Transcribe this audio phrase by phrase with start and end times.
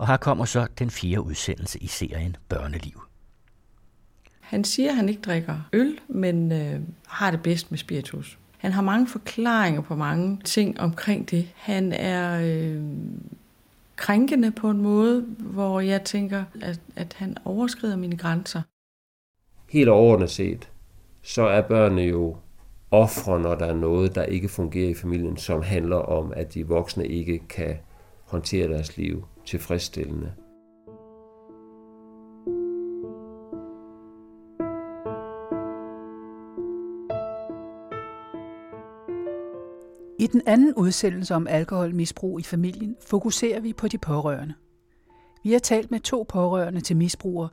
[0.00, 3.02] Og her kommer så den fjerde udsendelse i serien Børneliv.
[4.40, 8.38] Han siger, at han ikke drikker øl, men øh, har det bedst med spiritus.
[8.58, 11.48] Han har mange forklaringer på mange ting omkring det.
[11.54, 12.82] Han er øh,
[13.96, 18.62] krænkende på en måde, hvor jeg tænker, at, at han overskrider mine grænser.
[19.68, 20.70] Helt overordnet set,
[21.22, 22.36] så er børnene jo
[22.90, 26.66] ofre, når der er noget, der ikke fungerer i familien, som handler om, at de
[26.66, 27.76] voksne ikke kan
[28.30, 30.32] håndtere deres liv tilfredsstillende.
[40.18, 44.54] I den anden udsendelse om alkoholmisbrug i familien fokuserer vi på de pårørende.
[45.42, 47.48] Vi har talt med to pårørende til misbrugere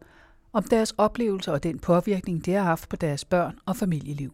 [0.53, 4.33] om deres oplevelser og den påvirkning, det har haft på deres børn og familieliv.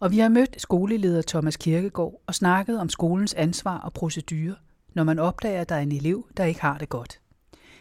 [0.00, 4.54] Og vi har mødt skoleleder Thomas Kirkegaard og snakket om skolens ansvar og procedurer,
[4.98, 7.20] når man opdager, at der er en elev, der ikke har det godt.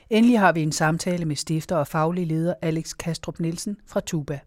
[0.10, 4.40] Endelig har vi en samtale med stifter og faglig leder Alex Kastrup Nielsen fra Tuba.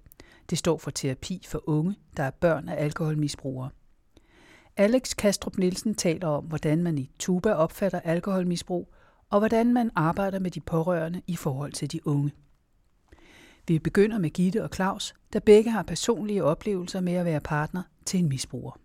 [0.50, 3.70] Det står for terapi for unge, der er børn af alkoholmisbrugere.
[4.76, 8.94] Alex Kastrup Nielsen taler om, hvordan man i Tuba opfatter alkoholmisbrug,
[9.30, 12.32] og hvordan man arbejder med de pårørende i forhold til de unge.
[13.68, 17.82] Vi begynder med Gitte og Claus, der begge har personlige oplevelser med at være partner
[18.06, 18.78] til en misbruger.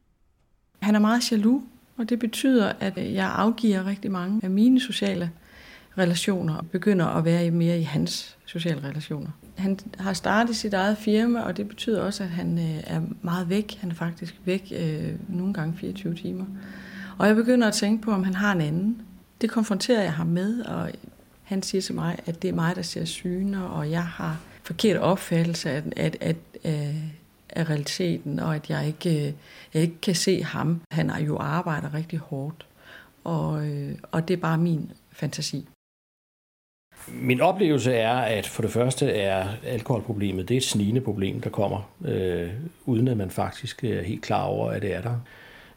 [0.79, 1.63] Han er meget jaloux,
[1.97, 5.31] og det betyder, at øh, jeg afgiver rigtig mange af mine sociale
[5.97, 9.29] relationer og begynder at være mere i hans sociale relationer.
[9.57, 13.49] Han har startet sit eget firma, og det betyder også, at han øh, er meget
[13.49, 13.77] væk.
[13.81, 16.45] Han er faktisk væk øh, nogle gange 24 timer.
[17.17, 19.01] Og jeg begynder at tænke på, om han har en anden.
[19.41, 20.91] Det konfronterer jeg ham med, og
[21.43, 24.97] han siger til mig, at det er mig, der ser syner, og jeg har forkert
[24.97, 26.95] opfattelse af, at, at, at, øh,
[27.55, 29.33] af realiteten, og at jeg ikke, øh,
[29.73, 30.81] jeg ikke kan se ham.
[30.91, 32.65] Han er jo arbejder rigtig hårdt,
[33.23, 35.67] og, øh, og det er bare min fantasi.
[37.07, 41.49] Min oplevelse er, at for det første er alkoholproblemet det er et snigende problem, der
[41.49, 42.49] kommer, øh,
[42.85, 45.19] uden at man faktisk er helt klar over, at det er der.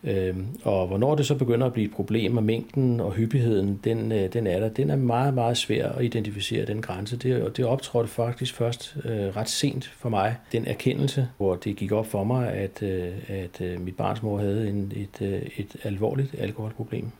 [0.04, 4.12] Øh, og hvornår det så begynder at blive et problem, og mængden og hyppigheden, den,
[4.12, 7.16] øh, den er der, den er meget, meget svær at identificere, den grænse.
[7.16, 11.92] Det, det optrådte faktisk først øh, ret sent for mig, den erkendelse, hvor det gik
[11.92, 15.76] op for mig, at, øh, at øh, mit barns mor havde en, et, øh, et
[15.82, 17.10] alvorligt alkoholproblem.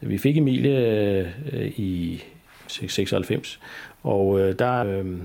[0.00, 0.78] Vi fik Emilie
[1.52, 2.22] øh, i
[2.66, 3.60] 96.
[4.02, 5.18] Og øh, der øh,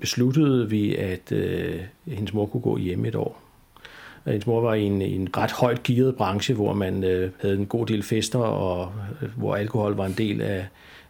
[0.00, 3.47] besluttede vi, at øh, hendes mor kunne gå hjem et år.
[4.26, 7.54] Øh, hendes mor var i en, en ret højt gearet branche, hvor man øh, havde
[7.54, 8.92] en god del fester, og
[9.22, 10.66] øh, hvor alkohol var en del af,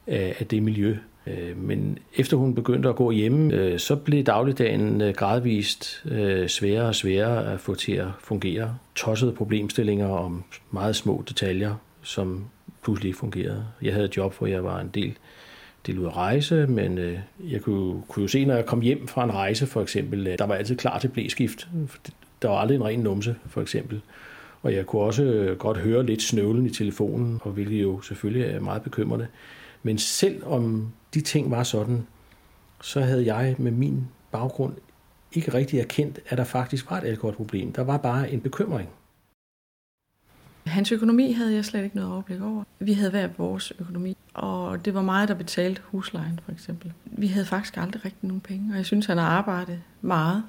[0.07, 0.97] af, af det miljø.
[1.29, 6.49] Øh, men efter hun begyndte at gå hjemme, øh, så blev dagligdagen øh, gradvist øh,
[6.49, 8.77] sværere og sværere at få til at fungere.
[8.95, 12.45] Tossede problemstillinger om meget små detaljer, som
[12.83, 13.65] pludselig ikke fungerede.
[13.83, 15.15] Jeg havde et job, hvor jeg var en del,
[15.87, 17.19] del ud at rejse, men øh,
[17.51, 20.47] jeg kunne, kunne jo se, når jeg kom hjem fra en rejse for eksempel, der
[20.47, 21.69] var altid klar til blæskift.
[22.43, 24.01] Der var aldrig en ren numse, for eksempel.
[24.63, 28.43] Og jeg kunne også øh, godt høre lidt snøvlen i telefonen, og hvilket jo selvfølgelig
[28.43, 29.27] er meget bekymrende.
[29.83, 32.07] Men selv om de ting var sådan,
[32.83, 34.75] så havde jeg med min baggrund
[35.33, 37.73] ikke rigtig erkendt, at der faktisk var et alkoholproblem.
[37.73, 38.89] Der var bare en bekymring.
[40.67, 42.65] Hans økonomi havde jeg slet ikke noget overblik over.
[42.79, 46.93] Vi havde hver vores økonomi, og det var mig, der betalte huslejen for eksempel.
[47.05, 50.45] Vi havde faktisk aldrig rigtig nogen penge, og jeg synes, han har arbejdet meget.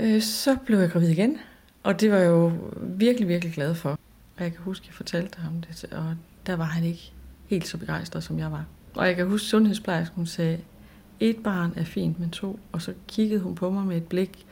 [0.00, 1.38] Øh, så blev jeg gravid igen,
[1.82, 2.52] og det var jeg jo
[2.82, 3.90] virkelig, virkelig glad for.
[4.36, 6.14] Og jeg kan huske, at jeg fortalte ham det, og
[6.46, 7.12] der var han ikke
[7.46, 8.64] helt så begejstret, som jeg var.
[8.94, 10.60] Og jeg kan huske, at sundhedsplejersken hun sagde,
[11.20, 12.60] et barn er fint, men to.
[12.72, 14.46] Og så kiggede hun på mig med et blik,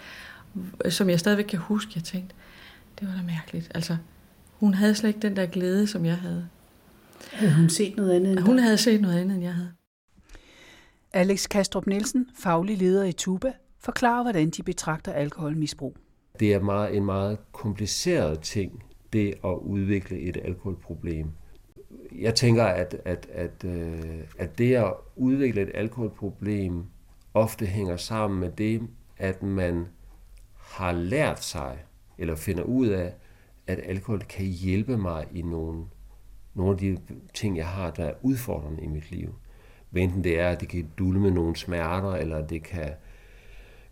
[0.88, 1.92] som jeg stadigvæk kan huske.
[1.94, 2.34] Jeg tænkte,
[3.00, 3.72] det var da mærkeligt.
[3.74, 3.96] Altså,
[4.58, 6.48] hun havde slet ikke den der glæde, som jeg havde.
[7.32, 9.72] Havde hun set noget andet end Hun havde set noget andet, end jeg havde.
[11.12, 13.52] Alex Kastrup Nielsen, faglig leder i Tuba,
[13.84, 15.96] forklarer, hvordan de betragter alkoholmisbrug.
[16.40, 21.30] Det er meget, en meget kompliceret ting, det at udvikle et alkoholproblem.
[22.12, 26.84] Jeg tænker, at, at, at, øh, at det at udvikle et alkoholproblem
[27.34, 28.82] ofte hænger sammen med det,
[29.16, 29.86] at man
[30.54, 31.78] har lært sig
[32.18, 33.14] eller finder ud af,
[33.66, 35.84] at alkohol kan hjælpe mig i nogle,
[36.54, 36.98] nogle af de
[37.34, 39.34] ting, jeg har, der er udfordrende i mit liv.
[39.96, 42.90] Enten det er, at det kan dulme nogle smerter, eller det kan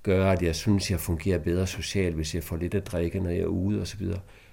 [0.02, 3.30] gør, at jeg synes, jeg fungerer bedre socialt, hvis jeg får lidt at drikke, når
[3.30, 4.06] jeg er ude osv.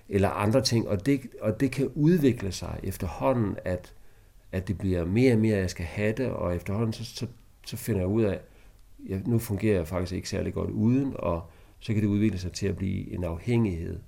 [0.10, 0.88] Eller andre ting.
[0.88, 3.94] Og det, og det kan udvikle sig efterhånden, at,
[4.52, 7.28] at det bliver mere og mere, at jeg skal have det, og efterhånden så, så,
[7.66, 8.40] så finder jeg ud af,
[9.12, 11.44] at nu fungerer jeg faktisk ikke særlig godt uden, og
[11.80, 14.00] så kan det udvikle sig til at blive en afhængighed.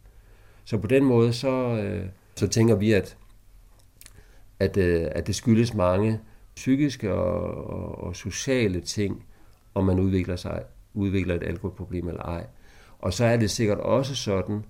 [0.65, 2.05] Så på den måde, så, øh,
[2.35, 3.17] så tænker vi, at,
[4.59, 6.19] at, øh, at det skyldes mange
[6.55, 9.25] psykiske og, og, og sociale ting,
[9.73, 12.45] om man udvikler, sig, udvikler et alkoholproblem eller ej.
[12.99, 14.65] Og så er det sikkert også sådan,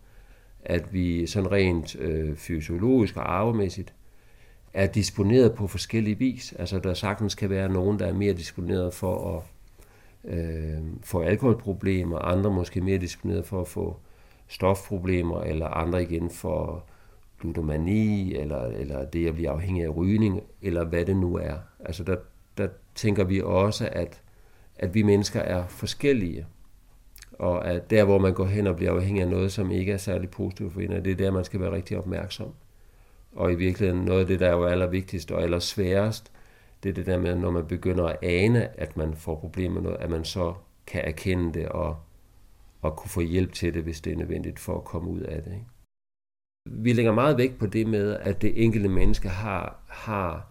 [0.64, 3.94] at vi sådan rent øh, fysiologisk og arvemæssigt
[4.74, 6.54] er disponeret på forskellige vis.
[6.60, 9.44] Altså der sagtens kan være nogen, der er mere disponeret for at
[10.34, 13.98] øh, få alkoholproblemer, andre måske mere disponeret for at få
[14.48, 16.86] stofproblemer, eller andre igen for
[17.42, 21.56] ludomani, eller, eller det at blive afhængig af rygning, eller hvad det nu er.
[21.80, 22.16] Altså der,
[22.58, 24.22] der tænker vi også, at,
[24.82, 26.46] at vi mennesker er forskellige,
[27.32, 29.98] og at der, hvor man går hen og bliver afhængig af noget, som ikke er
[29.98, 32.54] særlig positivt for en, det er der, man skal være rigtig opmærksom.
[33.32, 36.32] Og i virkeligheden noget af det, der er jo allervigtigst og allersværest,
[36.84, 39.82] det er det der med, når man begynder at ane, at man får problemer med
[39.82, 40.54] noget, at man så
[40.88, 41.98] kan erkende det og,
[42.82, 45.44] og kunne få hjælp til det, hvis det er nødvendigt for at komme ud af
[45.44, 45.52] det.
[45.52, 45.66] Ikke?
[46.66, 50.51] Vi lægger meget vægt på det med, at det enkelte menneske har, har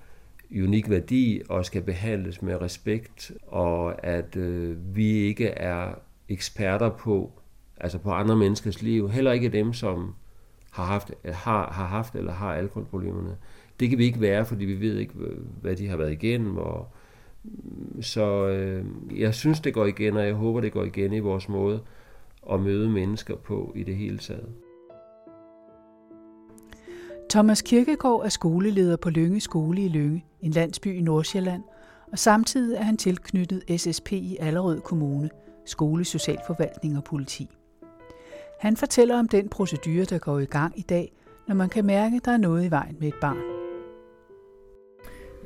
[0.52, 5.94] unik værdi og skal behandles med respekt, og at øh, vi ikke er
[6.28, 7.32] eksperter på,
[7.76, 10.14] altså på andre menneskers liv, heller ikke dem, som
[10.70, 13.36] har haft, har, har haft eller har alkoholproblemerne.
[13.80, 16.56] Det kan vi ikke være, fordi vi ved ikke, øh, hvad de har været igennem.
[16.56, 16.88] Og,
[17.44, 18.84] mm, så øh,
[19.16, 21.80] jeg synes, det går igen, og jeg håber, det går igen i vores måde
[22.52, 24.48] at møde mennesker på i det hele taget.
[27.30, 31.62] Thomas Kirkegaard er skoleleder på Lønge Skole i Lønge, en landsby i Nordsjælland,
[32.12, 35.30] og samtidig er han tilknyttet SSP i Allerød Kommune,
[35.66, 37.48] skole, socialforvaltning og politi.
[38.60, 41.12] Han fortæller om den procedure, der går i gang i dag,
[41.48, 43.42] når man kan mærke, at der er noget i vejen med et barn.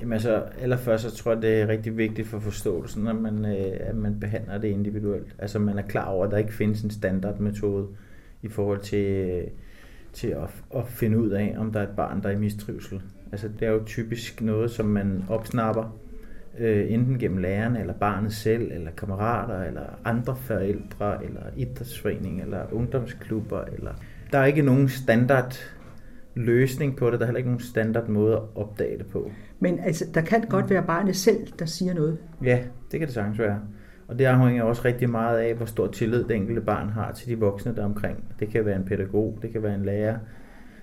[0.00, 3.76] Jamen altså, allerførst så tror jeg, det er rigtig vigtigt for forståelsen, at man, øh,
[3.80, 5.34] at man behandler det individuelt.
[5.38, 7.88] Altså man er klar over, at der ikke findes en standardmetode
[8.42, 9.46] i forhold til, øh,
[10.14, 13.02] til at, at finde ud af, om der er et barn, der er i mistrivsel.
[13.32, 15.98] Altså det er jo typisk noget, som man opsnapper,
[16.58, 22.72] øh, enten gennem lærerne, eller barnet selv, eller kammerater, eller andre forældre, eller idrætsforening, eller
[22.72, 23.64] ungdomsklubber.
[23.64, 23.92] Eller...
[24.32, 25.54] Der er ikke nogen standard
[26.34, 27.20] løsning på det.
[27.20, 29.30] Der er heller ikke nogen standard måde at opdage det på.
[29.60, 32.18] Men altså, der kan godt være barnet selv, der siger noget.
[32.44, 32.58] Ja,
[32.92, 33.60] det kan det sagtens være.
[34.08, 37.28] Og det afhænger også rigtig meget af, hvor stor tillid det enkelte barn har til
[37.28, 38.24] de voksne der omkring.
[38.40, 40.18] Det kan være en pædagog, det kan være en lærer,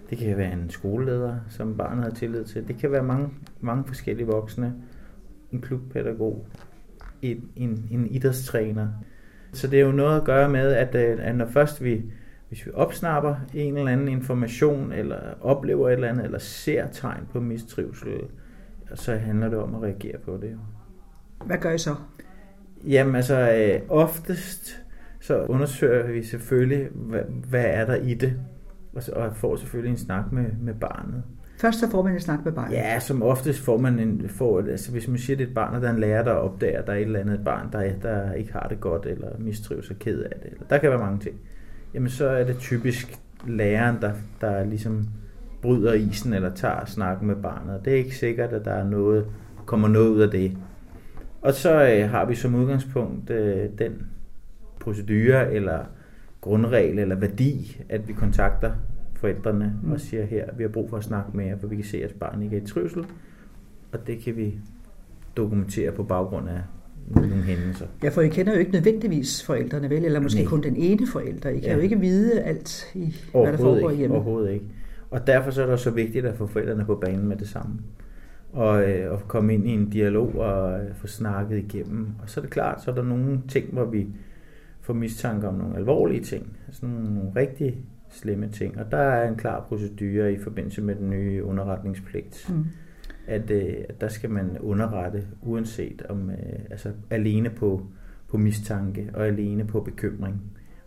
[0.10, 2.68] det kan være en skoleleder, som barnet har tillid til.
[2.68, 3.30] Det kan være mange,
[3.60, 4.74] mange forskellige voksne.
[5.52, 6.48] En klubpædagog,
[7.22, 8.88] en, en, en idrætstræner.
[9.54, 12.04] Så det er jo noget at gøre med, at, øh, at når først vi
[12.52, 17.28] hvis vi opsnapper en eller anden information, eller oplever et eller andet, eller ser tegn
[17.32, 18.22] på mistrivsel,
[18.94, 20.60] så handler det om at reagere på det.
[21.46, 21.96] Hvad gør I så?
[22.88, 24.82] Jamen altså, øh, oftest
[25.20, 28.34] så undersøger vi selvfølgelig, hvad, hvad er der i det,
[28.96, 31.24] og, så, og får selvfølgelig en snak med, med barnet.
[31.60, 32.74] Først så får man en snak med barnet?
[32.74, 35.76] Ja, som oftest får man en, får, altså hvis man siger, det er et barn,
[35.76, 37.94] og der er en lærer, der opdager, at der er et eller andet barn, der,
[38.02, 40.52] der ikke har det godt, eller mistrives og ked af det.
[40.52, 41.36] Eller, der kan være mange ting
[41.94, 45.08] jamen så er det typisk læreren, der, der ligesom
[45.62, 47.86] bryder isen eller tager snakken med barnet.
[47.86, 49.26] Det er ikke sikkert, at der er noget,
[49.66, 50.58] kommer noget ud af det.
[51.42, 54.08] Og så øh, har vi som udgangspunkt øh, den
[54.80, 55.80] procedure eller
[56.42, 58.72] grundregel eller værdi, at vi kontakter
[59.16, 59.92] forældrene mm.
[59.92, 62.04] og siger her, vi har brug for at snakke med jer, for vi kan se,
[62.04, 63.06] at barnet ikke er i trivsel.
[63.92, 64.54] Og det kan vi
[65.38, 66.62] dokumentere på baggrund af
[67.08, 67.86] nogle hændelser.
[68.04, 70.06] Ja, for I kender jo ikke nødvendigvis forældrene, vel?
[70.06, 70.50] Eller måske Nej.
[70.50, 71.50] kun den ene forælder.
[71.50, 71.76] I kan ja.
[71.76, 74.00] jo ikke vide alt, i, hvad der foregår ikke.
[74.00, 74.16] hjemme.
[74.16, 74.66] Overhovedet ikke.
[75.10, 77.80] Og derfor så er det så vigtigt at få forældrene på banen med det samme.
[78.54, 82.08] Og, øh, og komme ind i en dialog og øh, få snakket igennem.
[82.22, 84.08] Og så er det klart, så er der nogle ting, hvor vi
[84.82, 86.58] får mistanke om nogle alvorlige ting.
[86.68, 87.78] Altså nogle, nogle rigtig
[88.10, 88.80] slemme ting.
[88.80, 92.50] Og der er en klar procedure i forbindelse med den nye underretningspligt.
[92.50, 92.66] Mm
[93.28, 97.86] at, øh, at der skal man underrette, uanset om øh, altså alene på,
[98.28, 100.42] på mistanke og alene på bekymring.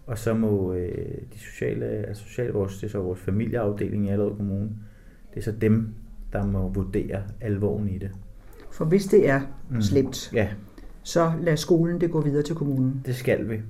[0.06, 4.08] Og så må øh, de sociale, altså sociale vores, det er så vores familieafdeling i
[4.08, 4.70] Allerød Kommune,
[5.34, 5.94] det er så dem,
[6.34, 8.10] der må vurdere alvoren i det.
[8.70, 9.82] For hvis det er mm.
[9.82, 10.48] slemt, ja.
[11.02, 13.02] så lad skolen det gå videre til kommunen.
[13.06, 13.60] Det skal vi.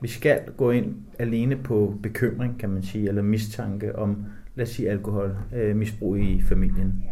[0.00, 4.70] Vi skal gå ind alene på bekymring, kan man sige, eller mistanke om, lad os
[4.70, 7.04] sige, alkoholmisbrug øh, i familien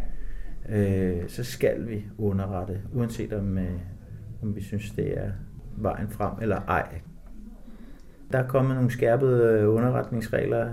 [0.69, 3.79] øh, så skal vi underrette, uanset om, øh,
[4.41, 5.31] om vi synes, det er
[5.77, 6.87] vejen frem eller ej.
[8.31, 10.69] Der er kommet nogle skærpede øh, underretningsregler,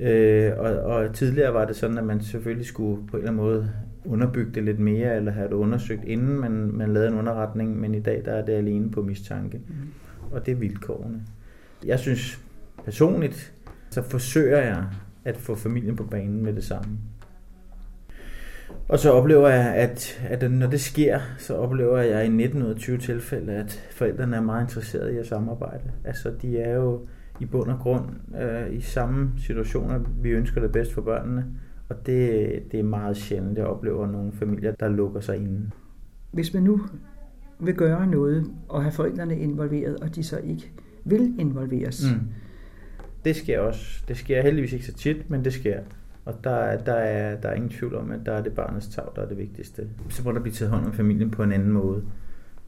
[0.00, 3.44] øh, og, og tidligere var det sådan, at man selvfølgelig skulle på en eller anden
[3.44, 3.70] måde
[4.04, 7.94] underbygge det lidt mere, eller have det undersøgt, inden man, man lavede en underretning, men
[7.94, 9.60] i dag der er det alene på mistanke.
[9.68, 9.74] Mm.
[10.30, 11.22] Og det er vilkårene.
[11.84, 12.40] Jeg synes
[12.84, 13.52] personligt,
[13.90, 14.84] så forsøger jeg
[15.24, 16.98] at få familien på banen med det samme.
[18.88, 22.70] Og så oplever jeg, at, at når det sker, så oplever jeg i 19 ud
[22.70, 25.90] af 20 tilfælde, at forældrene er meget interesserede i at samarbejde.
[26.04, 27.00] Altså de er jo
[27.40, 28.04] i bund og grund
[28.40, 31.46] øh, i samme situationer, vi ønsker det bedst for børnene.
[31.88, 35.70] Og det, det er meget sjældent, jeg oplever nogle familier, der lukker sig inde.
[36.30, 36.80] Hvis man nu
[37.60, 40.72] vil gøre noget og have forældrene involveret, og de så ikke
[41.04, 42.04] vil involveres.
[42.12, 42.20] Mm.
[43.24, 44.04] Det sker også.
[44.08, 45.80] Det sker heldigvis ikke så tit, men det sker.
[46.24, 49.04] Og der, der, er, der er ingen tvivl om, at der er det barnets tag,
[49.16, 49.88] der er det vigtigste.
[50.08, 52.04] Så må der blive taget hånd om familien på en anden måde.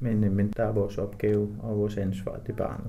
[0.00, 2.86] Men, men der er vores opgave og vores ansvar, det er barnet.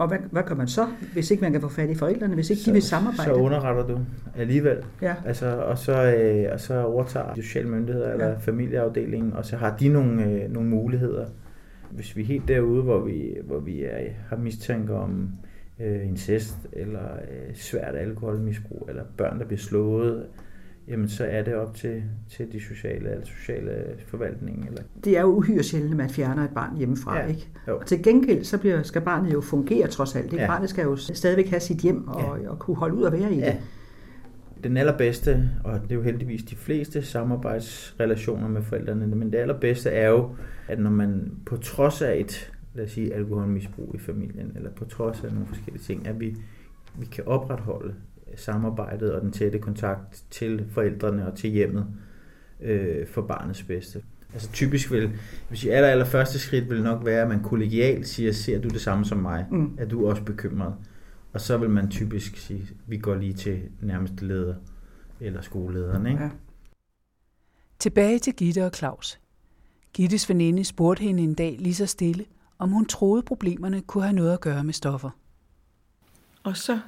[0.00, 2.50] Og hvad, hvad gør man så, hvis ikke man kan få fat i forældrene, hvis
[2.50, 3.30] ikke så, de vil samarbejde?
[3.30, 3.98] Så underretter du
[4.36, 4.78] alligevel.
[5.02, 5.14] Ja.
[5.26, 8.12] Altså, og, så, øh, og så overtager de sociale myndigheder ja.
[8.12, 11.26] eller familieafdelingen, og så har de nogle, øh, nogle muligheder.
[11.90, 15.28] Hvis vi er helt derude, hvor vi, hvor vi er, har mistanke om
[15.80, 20.26] øh, incest, eller øh, svært alkoholmisbrug, eller børn, der bliver slået,
[20.90, 23.72] jamen så er det op til, til de sociale, eller sociale
[24.06, 24.66] forvaltning.
[24.68, 24.82] Eller...
[25.04, 27.26] Det er jo uhyre sjældent, at man fjerner et barn hjemmefra, ja.
[27.26, 27.48] ikke?
[27.68, 27.78] Jo.
[27.78, 30.24] Og til gengæld, så bliver, skal barnet jo fungere trods alt.
[30.24, 30.40] Ikke?
[30.40, 30.46] Ja.
[30.46, 32.50] Barnet skal jo stadigvæk have sit hjem og, ja.
[32.50, 33.46] og kunne holde ud og være i ja.
[33.46, 33.56] det.
[34.64, 39.90] Den allerbedste, og det er jo heldigvis de fleste samarbejdsrelationer med forældrene, men det allerbedste
[39.90, 40.30] er jo,
[40.68, 44.84] at når man på trods af et, lad os sige, alkoholmisbrug i familien, eller på
[44.84, 46.36] trods af nogle forskellige ting, at vi,
[46.98, 47.94] vi kan opretholde
[48.36, 51.86] samarbejdet og den tætte kontakt til forældrene og til hjemmet
[52.60, 54.02] øh, for barnets bedste.
[54.32, 55.10] Altså typisk vil,
[55.48, 58.80] hvis aller, aller første skridt vil nok være, at man kollegialt siger, ser du det
[58.80, 59.46] samme som mig?
[59.50, 59.76] Mm.
[59.78, 60.74] Er du også bekymret?
[61.32, 64.54] Og så vil man typisk sige, vi går lige til nærmeste leder
[65.20, 66.06] eller skolelederen.
[66.06, 66.22] Ikke?
[66.22, 66.30] Ja.
[67.78, 69.20] Tilbage til Gitte og Claus.
[69.94, 72.24] Gittes veninde spurgte hende en dag lige så stille,
[72.58, 75.10] om hun troede problemerne kunne have noget at gøre med stoffer.
[76.42, 76.80] Og så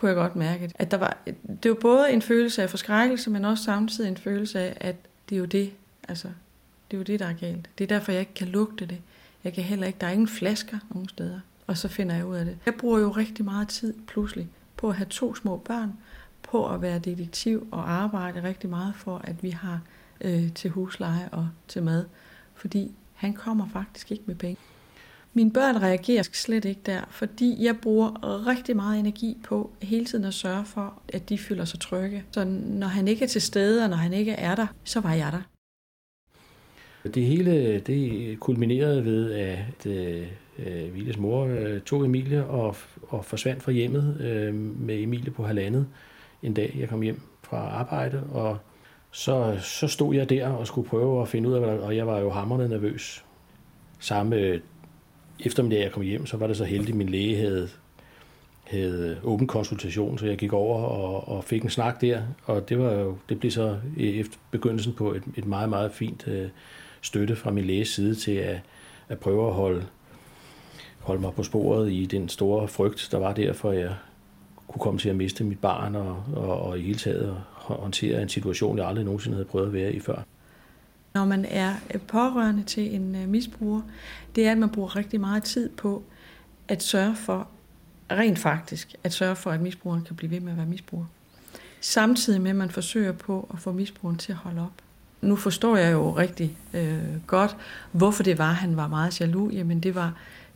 [0.00, 1.18] kunne jeg godt mærke, at der var,
[1.62, 4.96] det var både en følelse af forskrækkelse, men også samtidig en følelse af, at
[5.28, 5.72] det er jo det,
[6.08, 6.28] altså,
[6.90, 7.70] det er jo det, der er galt.
[7.78, 8.98] Det er derfor, jeg ikke kan lugte det.
[9.44, 11.40] Jeg kan heller ikke, der er ingen flasker nogen steder.
[11.66, 12.58] Og så finder jeg ud af det.
[12.66, 15.92] Jeg bruger jo rigtig meget tid pludselig på at have to små børn,
[16.42, 19.80] på at være detektiv og arbejde rigtig meget for, at vi har
[20.20, 22.04] øh, til husleje og til mad.
[22.54, 24.60] Fordi han kommer faktisk ikke med penge.
[25.34, 30.24] Mine børn reagerer slet ikke der, fordi jeg bruger rigtig meget energi på hele tiden
[30.24, 32.24] at sørge for, at de føler sig trygge.
[32.30, 35.14] Så når han ikke er til stede, og når han ikke er der, så var
[35.14, 35.42] jeg der.
[37.10, 40.26] Det hele det kulminerede ved, at øh,
[40.58, 45.86] Emilies mor øh, tog Emilie og, og forsvandt fra hjemmet øh, med Emilie på halvandet
[46.42, 48.58] en dag, jeg kom hjem fra arbejde, og
[49.10, 52.18] så, så stod jeg der og skulle prøve at finde ud af, og jeg var
[52.18, 53.24] jo hammerende nervøs.
[53.98, 54.60] Samme
[55.44, 57.68] eftermiddag, jeg kom hjem, så var det så heldigt, at min læge havde,
[58.64, 62.78] havde åben konsultation, så jeg gik over og, og fik en snak der, og det,
[62.78, 66.48] var jo, det blev så efter begyndelsen på et, et meget, meget fint øh,
[67.00, 68.60] støtte fra min læges side til at,
[69.08, 69.86] at prøve at holde,
[70.98, 73.94] holde mig på sporet i den store frygt, der var der, for jeg
[74.68, 78.28] kunne komme til at miste mit barn og, og, og i hele taget håndtere en
[78.28, 80.22] situation, jeg aldrig nogensinde havde prøvet at være i før
[81.14, 83.80] når man er øh, pårørende til en øh, misbruger,
[84.36, 86.02] det er, at man bruger rigtig meget tid på
[86.68, 87.48] at sørge for,
[88.10, 91.04] rent faktisk, at sørge for, at misbrugeren kan blive ved med at være misbruger.
[91.80, 94.72] Samtidig med, at man forsøger på at få misbrugeren til at holde op.
[95.22, 97.56] Nu forstår jeg jo rigtig øh, godt,
[97.92, 99.54] hvorfor det var, han var meget jaloux.
[99.54, 100.14] Jamen det var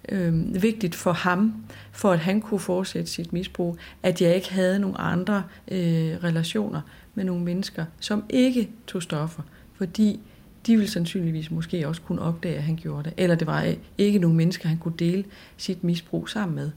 [0.08, 1.54] øh, vigtigt for ham,
[1.92, 6.80] for at han kunne fortsætte sit misbrug, at jeg ikke havde nogle andre øh, relationer
[7.14, 9.42] med nogle mennesker, som ikke tog stoffer.
[9.74, 10.20] Fordi
[10.66, 13.14] de ville sandsynligvis måske også kunne opdage, at han gjorde det.
[13.16, 15.24] Eller det var øh, ikke nogen mennesker, han kunne dele
[15.56, 16.70] sit misbrug sammen med.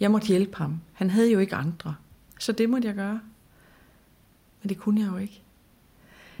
[0.00, 0.80] Jeg måtte hjælpe ham.
[0.92, 1.94] Han havde jo ikke andre.
[2.38, 3.20] Så det måtte jeg gøre.
[4.62, 5.42] Men det kunne jeg jo ikke.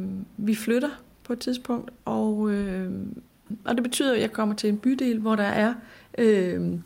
[0.00, 0.90] Øhm, vi flytter
[1.24, 2.92] på et tidspunkt, og, øh,
[3.64, 5.74] og det betyder, at jeg kommer til en bydel, hvor der er
[6.18, 6.78] øh,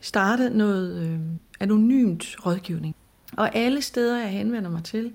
[0.00, 1.20] startet noget øh,
[1.60, 2.94] anonymt rådgivning.
[3.36, 5.12] Og alle steder, jeg henvender mig til,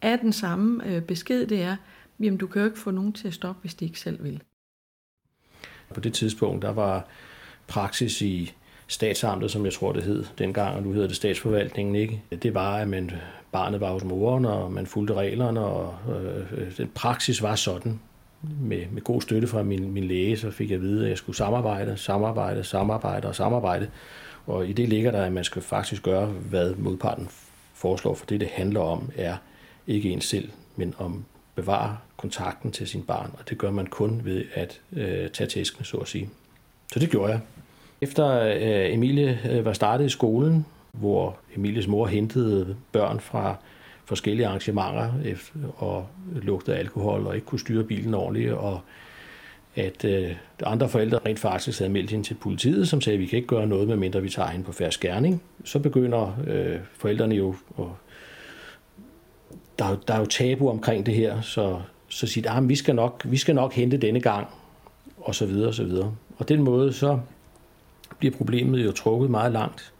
[0.00, 1.76] er den samme øh, besked, det er,
[2.20, 4.42] Jamen, du kan jo ikke få nogen til at stoppe, hvis de ikke selv vil.
[5.94, 7.06] På det tidspunkt, der var
[7.66, 8.52] praksis i
[8.86, 12.22] statsamtet, som jeg tror det hed dengang, og nu hedder det statsforvaltningen, ikke?
[12.42, 13.10] Det var, at man,
[13.52, 18.00] barnet var hos moren, og man fulgte reglerne, og øh, den praksis var sådan.
[18.60, 21.18] Med, med god støtte fra min, min læge, så fik jeg at vide, at jeg
[21.18, 23.90] skulle samarbejde, samarbejde, samarbejde og samarbejde.
[24.46, 27.28] Og i det ligger der, at man skal faktisk gøre, hvad modparten
[27.74, 29.36] foreslår, for det, det handler om, er
[29.86, 34.20] ikke en selv, men om bevare kontakten til sin barn, og det gør man kun
[34.24, 36.30] ved at øh, tage tæsken, så at sige.
[36.92, 37.40] Så det gjorde jeg.
[38.00, 43.56] Efter øh, Emilie øh, var startet i skolen, hvor Emilies mor hentede børn fra
[44.04, 45.38] forskellige arrangementer øh,
[45.76, 46.06] og
[46.42, 48.80] lugtede alkohol og ikke kunne styre bilen ordentligt, og
[49.76, 50.30] at øh,
[50.62, 53.48] andre forældre rent faktisk havde meldt hende til politiet, som sagde, at vi kan ikke
[53.48, 55.42] gøre noget, medmindre vi tager hende på færre skærning.
[55.64, 57.84] Så begynder øh, forældrene jo, at
[59.78, 62.76] der, der er jo tabu omkring det her, så, så siger de, at ah, vi,
[62.76, 64.46] skal nok, vi skal nok hente denne gang,
[65.16, 66.14] og så videre, og så videre.
[66.38, 67.18] Og den måde, så
[68.18, 69.92] bliver problemet jo trukket meget langt.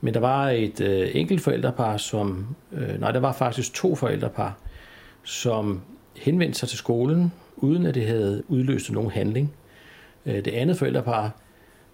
[0.00, 4.58] Men der var et øh, enkelt forældrepar, som, øh, nej, der var faktisk to forældrepar,
[5.24, 5.80] som
[6.16, 9.52] henvendte sig til skolen, uden at det havde udløst nogen handling.
[10.26, 11.41] Øh, det andet forældrepar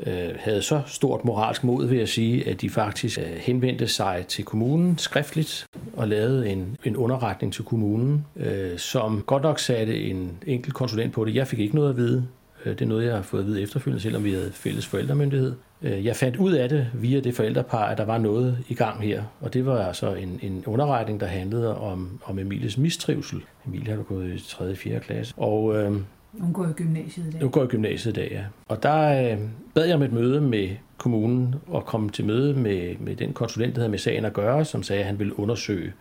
[0.07, 4.25] øh, havde så stort moralsk mod vil jeg sige, at de faktisk øh, henvendte sig
[4.28, 10.02] til kommunen skriftligt og lavede en, en underretning til kommunen, øh, som godt nok satte
[10.02, 11.35] en enkelt konsulent på det.
[11.35, 12.26] Jeg fik ikke noget at vide.
[12.64, 15.55] Øh, det er noget, jeg har fået at vide efterfølgende, selvom vi havde fælles forældremyndighed.
[15.83, 19.02] Øh, jeg fandt ud af det via det forældrepar, at der var noget i gang
[19.02, 23.43] her, og det var altså en, en underretning, der handlede om, om Emilies mistrivsel.
[23.67, 24.71] Emilie har gået i 3.
[24.71, 25.00] og 4.
[25.00, 25.93] klasse, og øh,
[26.32, 27.40] hun går i gymnasiet i dag.
[27.40, 28.44] Hun går i gymnasiet i dag, ja.
[28.68, 29.38] Og der øh,
[29.75, 30.68] bad jeg om et møde med
[30.99, 34.64] kommunen og kom til møde med, med den konsulent, der havde med sagen at gøre,
[34.64, 35.92] som sagde, at han ville undersøge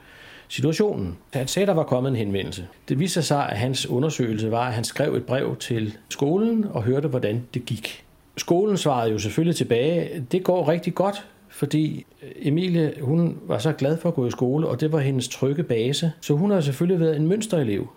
[0.48, 1.18] situationen.
[1.34, 2.68] Han sagde, at der var kommet en henvendelse.
[2.90, 6.84] Det viste sig, at hans undersøgelse var, at han skrev et brev til skolen og
[6.84, 8.04] hørte, hvordan det gik.
[8.38, 13.72] Skolen svarede jo selvfølgelig tilbage, det går rigtig godt, fordi øh, Emilie, hun var så
[13.72, 16.12] glad for at gå i skole, og det var hendes trygge base.
[16.22, 17.88] Så hun har selvfølgelig været en mønsterelev.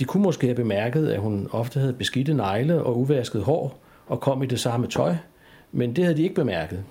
[0.00, 4.20] De kunne måske have bemærket, at hun ofte havde beskidte negle og uvasket hår og
[4.20, 5.16] kom i det samme tøj,
[5.72, 6.84] men det havde de ikke bemærket.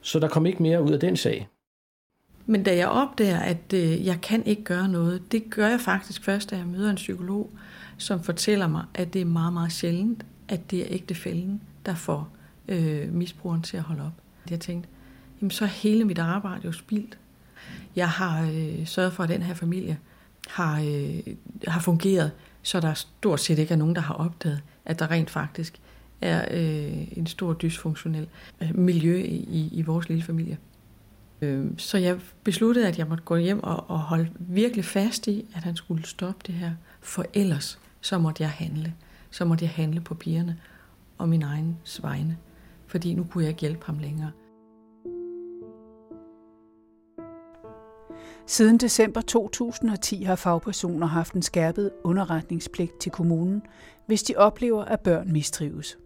[0.00, 1.48] Så der kom ikke mere ud af den sag.
[2.46, 6.24] Men da jeg opdager, at øh, jeg kan ikke gøre noget, det gør jeg faktisk
[6.24, 7.50] først, da jeg møder en psykolog,
[7.98, 12.28] som fortæller mig, at det er meget, meget sjældent, at det er ægtefælden, der får
[12.68, 14.22] øh, misbrugeren til at holde op.
[14.50, 14.88] Jeg tænkte,
[15.40, 17.18] jamen så er hele mit arbejde jo spildt.
[17.96, 19.98] Jeg har øh, sørget for, at den her familie
[20.48, 21.34] har, øh,
[21.68, 22.30] har fungeret,
[22.62, 25.80] så der stort set ikke er nogen, der har opdaget, at der rent faktisk
[26.20, 28.28] er øh, en stor dysfunktionel
[28.60, 30.58] øh, miljø i, i vores lille familie.
[31.40, 35.44] Øh, så jeg besluttede, at jeg måtte gå hjem og, og holde virkelig fast i,
[35.54, 36.72] at han skulle stoppe det her.
[37.00, 38.94] For ellers, så måtte jeg handle.
[39.30, 40.56] Så måtte jeg handle på pigerne
[41.18, 42.36] og min egen vegne.
[42.86, 44.30] Fordi nu kunne jeg ikke hjælpe ham længere.
[48.46, 53.62] Siden december 2010 har fagpersoner haft en skærpet underretningspligt til kommunen,
[54.06, 55.98] hvis de oplever, at børn mistrives.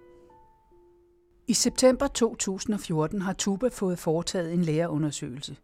[1.47, 5.57] I september 2014 har Tuba fået foretaget en lærerundersøgelse.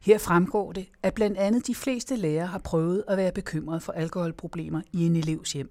[0.00, 3.92] Her fremgår det, at blandt andet de fleste lærere har prøvet at være bekymret for
[3.92, 5.70] alkoholproblemer i en elevs hjem.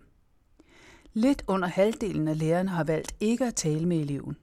[1.13, 4.37] Lidt under halvdelen af lærerne har valgt ikke at tale med eleven,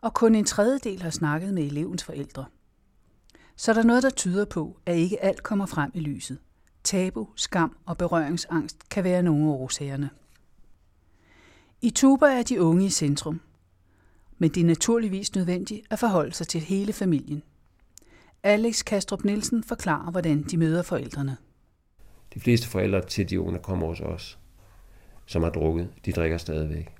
[0.00, 2.44] og kun en tredjedel har snakket med elevens forældre.
[3.58, 6.38] Så der er noget, der tyder på, at ikke alt kommer frem i lyset.
[6.84, 10.10] Tabu, skam og berøringsangst kan være nogle af årsagerne.
[11.82, 13.40] I Tuba er de unge i centrum,
[14.38, 17.42] men det er naturligvis nødvendigt at forholde sig til hele familien.
[18.42, 21.36] Alex Kastrup Nielsen forklarer, hvordan de møder forældrene.
[22.34, 24.38] De fleste forældre til de unge kommer hos os,
[25.26, 25.88] som har drukket.
[26.04, 26.97] De drikker stadigvæk.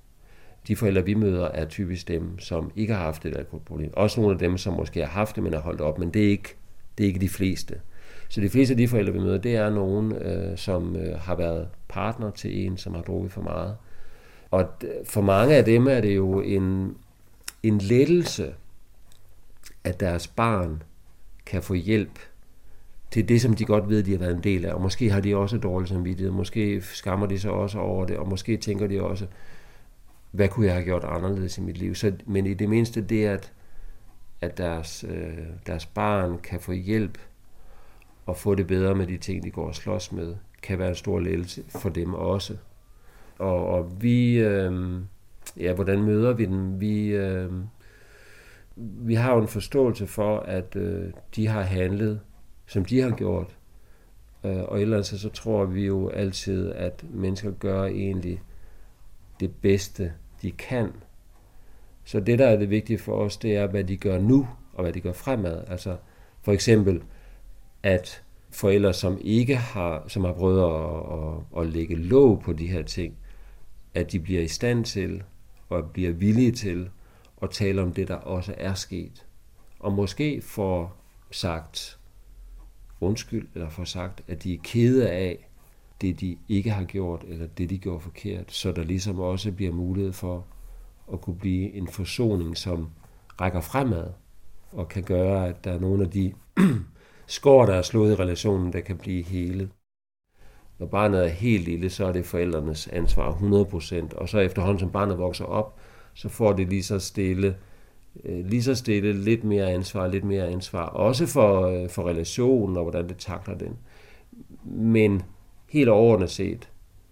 [0.67, 3.91] De forældre, vi møder, er typisk dem, som ikke har haft et alkoholproblem.
[3.93, 6.25] Også nogle af dem, som måske har haft det, men har holdt op, men det
[6.25, 6.55] er ikke,
[6.97, 7.75] det er ikke de fleste.
[8.29, 11.35] Så de fleste af de forældre, vi møder, det er nogen, øh, som øh, har
[11.35, 13.75] været partner til en, som har drukket for meget.
[14.51, 14.67] Og
[15.03, 16.95] for mange af dem er det jo en,
[17.63, 18.53] en lettelse,
[19.83, 20.83] at deres barn
[21.45, 22.19] kan få hjælp
[23.11, 24.73] til det, som de godt ved, de har været en del af.
[24.73, 28.27] Og måske har de også dårlig samvittighed, måske skammer de sig også over det, og
[28.27, 29.25] måske tænker de også,
[30.31, 31.95] hvad kunne jeg have gjort anderledes i mit liv.
[31.95, 33.53] Så, men i det mindste det, at,
[34.41, 35.37] at deres, øh,
[35.67, 37.17] deres barn kan få hjælp
[38.25, 40.95] og få det bedre med de ting, de går og slås med, kan være en
[40.95, 42.57] stor lettelse for dem også.
[43.37, 44.99] Og, og vi, øh,
[45.57, 46.79] ja, hvordan møder vi dem?
[46.79, 47.51] Vi, øh,
[48.75, 52.19] vi har jo en forståelse for, at øh, de har handlet,
[52.65, 53.57] som de har gjort.
[54.43, 58.41] Øh, og ellers så tror vi jo altid, at mennesker gør egentlig
[59.39, 60.91] det bedste, de kan.
[62.03, 64.83] Så det, der er det vigtige for os, det er, hvad de gør nu, og
[64.83, 65.63] hvad de gør fremad.
[65.67, 65.97] Altså
[66.41, 67.03] for eksempel,
[67.83, 72.67] at forældre, som ikke har, som har prøvet at, at, at lægge låg på de
[72.67, 73.13] her ting,
[73.93, 75.23] at de bliver i stand til
[75.69, 76.89] og bliver villige til
[77.41, 79.25] at tale om det, der også er sket.
[79.79, 81.99] Og måske får sagt
[83.01, 85.48] undskyld, eller får sagt, at de er kede af
[86.01, 89.71] det, de ikke har gjort, eller det, de gjorde forkert, så der ligesom også bliver
[89.73, 90.45] mulighed for
[91.13, 92.89] at kunne blive en forsoning, som
[93.41, 94.07] rækker fremad,
[94.71, 96.33] og kan gøre, at der er nogle af de
[97.27, 99.69] skår, der er slået i relationen, der kan blive helet.
[100.79, 104.91] Når barnet er helt lille, så er det forældrenes ansvar 100%, og så efterhånden som
[104.91, 105.79] barnet vokser op,
[106.13, 107.55] så får det lige så stille,
[108.25, 112.77] øh, lige så stille lidt mere ansvar, lidt mere ansvar, også for, øh, for relationen
[112.77, 113.77] og hvordan det takler den.
[114.65, 115.21] Men
[115.69, 116.69] helt overordnet set,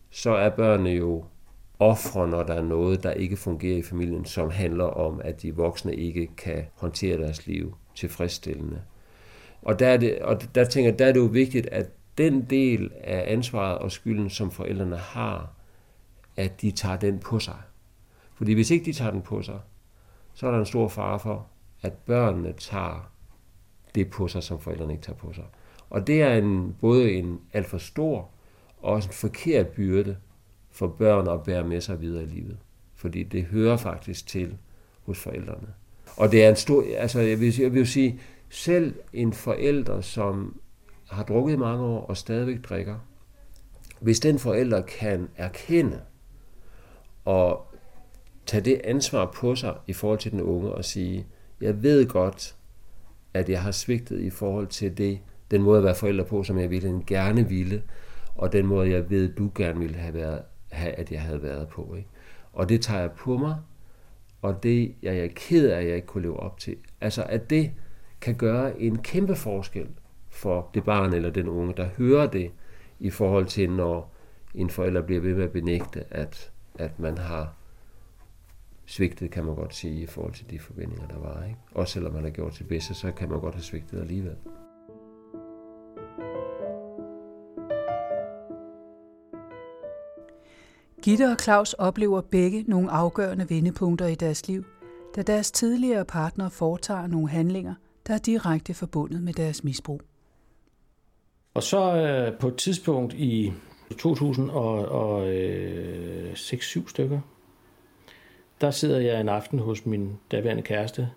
[0.10, 1.26] så er børnene jo
[1.80, 5.56] ofre, når der er noget, der ikke fungerer i familien, som handler om, at de
[5.56, 8.82] voksne ikke kan håndtere deres liv tilfredsstillende.
[9.62, 12.42] Og der, er det, og der tænker jeg, der er det jo vigtigt, at den
[12.42, 15.54] del af ansvaret og skylden, som forældrene har,
[16.36, 17.58] at de tager den på sig.
[18.36, 19.60] Fordi hvis ikke de tager den på sig,
[20.34, 21.48] så er der en stor fare for,
[21.82, 23.12] at børnene tager
[23.96, 25.44] det på sig, som forældrene ikke tager på sig.
[25.90, 28.30] Og det er en, både en alt for stor
[28.88, 30.18] og også en forkert byrde
[30.72, 32.58] for børn at bære med sig videre i livet.
[32.96, 34.58] Fordi det hører faktisk til
[35.06, 35.68] hos forældrene.
[36.18, 38.20] Og det er en stor, altså jeg vil, jeg vil sige,
[38.50, 40.60] selv en forælder, som
[41.10, 42.96] har drukket i mange år og stadigvæk drikker,
[44.00, 46.02] hvis den forælder kan erkende
[47.26, 47.68] og
[48.46, 51.26] tage det ansvar på sig i forhold til den unge og sige,
[51.62, 52.56] jeg ved godt,
[53.34, 55.20] at jeg har svigtet i forhold til det,
[55.52, 57.84] den måde at være forælder på, som jeg ville gerne ville,
[58.38, 61.68] og den måde, jeg ved, du gerne ville have, været, have at jeg havde været
[61.68, 61.96] på.
[61.98, 62.10] Ikke?
[62.54, 63.56] Og det tager jeg på mig,
[64.42, 66.76] og det jeg er ked af, at jeg ikke kunne leve op til.
[67.02, 67.72] Altså, at det
[68.22, 69.88] kan gøre en kæmpe forskel
[70.30, 72.52] for det barn eller den unge, der hører det,
[73.00, 74.14] i forhold til, når
[74.56, 77.54] en forælder bliver ved med at benægte, at, at man har
[78.86, 81.44] svigtet, kan man godt sige, i forhold til de forventninger, der var.
[81.44, 81.60] Ikke?
[81.72, 84.36] Også selvom man har gjort det bedste, så kan man godt have svigtet alligevel.
[91.08, 94.66] Gitte og Claus oplever begge nogle afgørende vendepunkter i deres liv,
[95.16, 97.74] da deres tidligere partner foretager nogle handlinger,
[98.08, 100.02] der er direkte forbundet med deres misbrug.
[101.54, 103.54] Og så øh, på et tidspunkt i
[104.00, 107.20] 2006 7 øh, stykker,
[108.62, 111.10] der sidder jeg en aften hos min daværende kæreste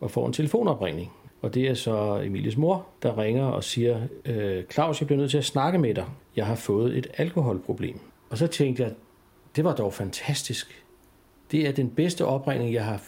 [0.00, 1.12] og får en telefonopringning.
[1.42, 5.30] Og det er så Emilies mor, der ringer og siger, øh, Claus, jeg bliver nødt
[5.30, 6.06] til at snakke med dig.
[6.36, 8.00] Jeg har fået et alkoholproblem.
[8.30, 8.92] Og så tænkte jeg,
[9.56, 10.84] det var dog fantastisk.
[11.50, 13.02] Det er den bedste opringning, jeg har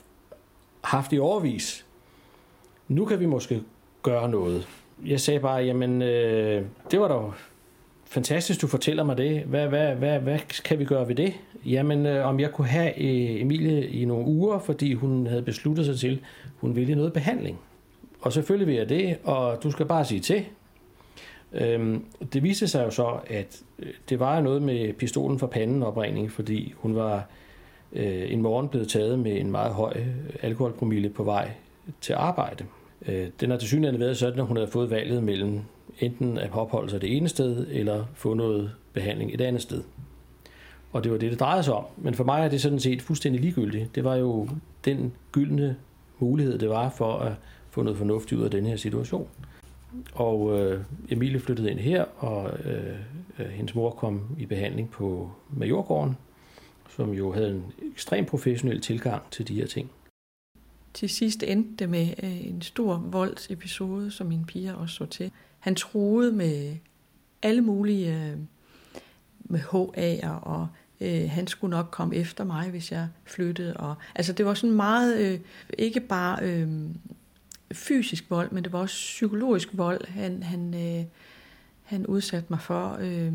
[0.85, 1.87] haft i overvis.
[2.89, 3.63] Nu kan vi måske
[4.03, 4.69] gøre noget.
[5.07, 7.35] Jeg sagde bare, jamen, øh, det var dog
[8.05, 9.43] fantastisk, du fortæller mig det.
[9.43, 11.35] Hvad, hvad, hvad, hvad kan vi gøre ved det?
[11.65, 15.87] Jamen, øh, om jeg kunne have øh, Emilie i nogle uger, fordi hun havde besluttet
[15.87, 16.21] sig til,
[16.57, 17.59] hun ville noget behandling.
[18.21, 20.45] Og selvfølgelig vil jeg det, og du skal bare sige til.
[21.55, 25.83] Øhm, det viste sig jo så, at øh, det var noget med pistolen for panden
[25.83, 27.27] opringning, fordi hun var
[27.93, 30.07] øh, en morgen blevet taget med en meget høj øh,
[30.43, 31.51] alkoholpromille på vej
[32.01, 32.65] til arbejde.
[33.09, 35.61] Øh, den har til synligheden været sådan, at hun havde fået valget mellem
[36.01, 39.83] enten at opholde sig det ene sted, eller få noget behandling et andet sted.
[40.93, 41.85] Og det var det, det drejede sig om.
[41.97, 43.95] Men for mig er det sådan set fuldstændig ligegyldigt.
[43.95, 44.49] Det var jo
[44.85, 45.77] den gyldne
[46.19, 47.33] mulighed, det var for at
[47.71, 49.29] få noget fornuftigt ud af den her situation.
[50.15, 52.97] Og øh, Emilie flyttede ind her, og øh,
[53.39, 56.17] øh, hendes mor kom i behandling på Majorgården,
[56.97, 59.91] som jo havde en ekstremt professionel tilgang til de her ting.
[60.95, 65.31] Til sidst endte det med øh, en stor voldsepisode, som min piger også så til.
[65.59, 66.77] Han troede med
[67.43, 68.37] alle mulige øh,
[69.45, 70.69] med HA'er, og
[71.01, 73.77] øh, han skulle nok komme efter mig, hvis jeg flyttede.
[73.77, 75.41] Og, altså det var sådan meget, øh,
[75.79, 76.69] ikke bare øh,
[77.75, 81.05] fysisk vold, men det var også psykologisk vold, han, han, øh,
[81.83, 82.99] han udsatte mig for.
[83.01, 83.33] Øh,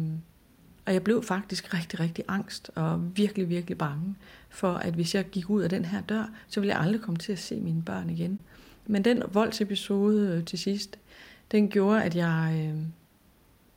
[0.85, 4.15] og jeg blev faktisk rigtig, rigtig angst og virkelig, virkelig bange
[4.49, 7.17] for, at hvis jeg gik ud af den her dør, så ville jeg aldrig komme
[7.17, 8.39] til at se mine børn igen.
[8.85, 10.99] Men den voldsepisode øh, til sidst,
[11.51, 12.81] den gjorde, at jeg, øh,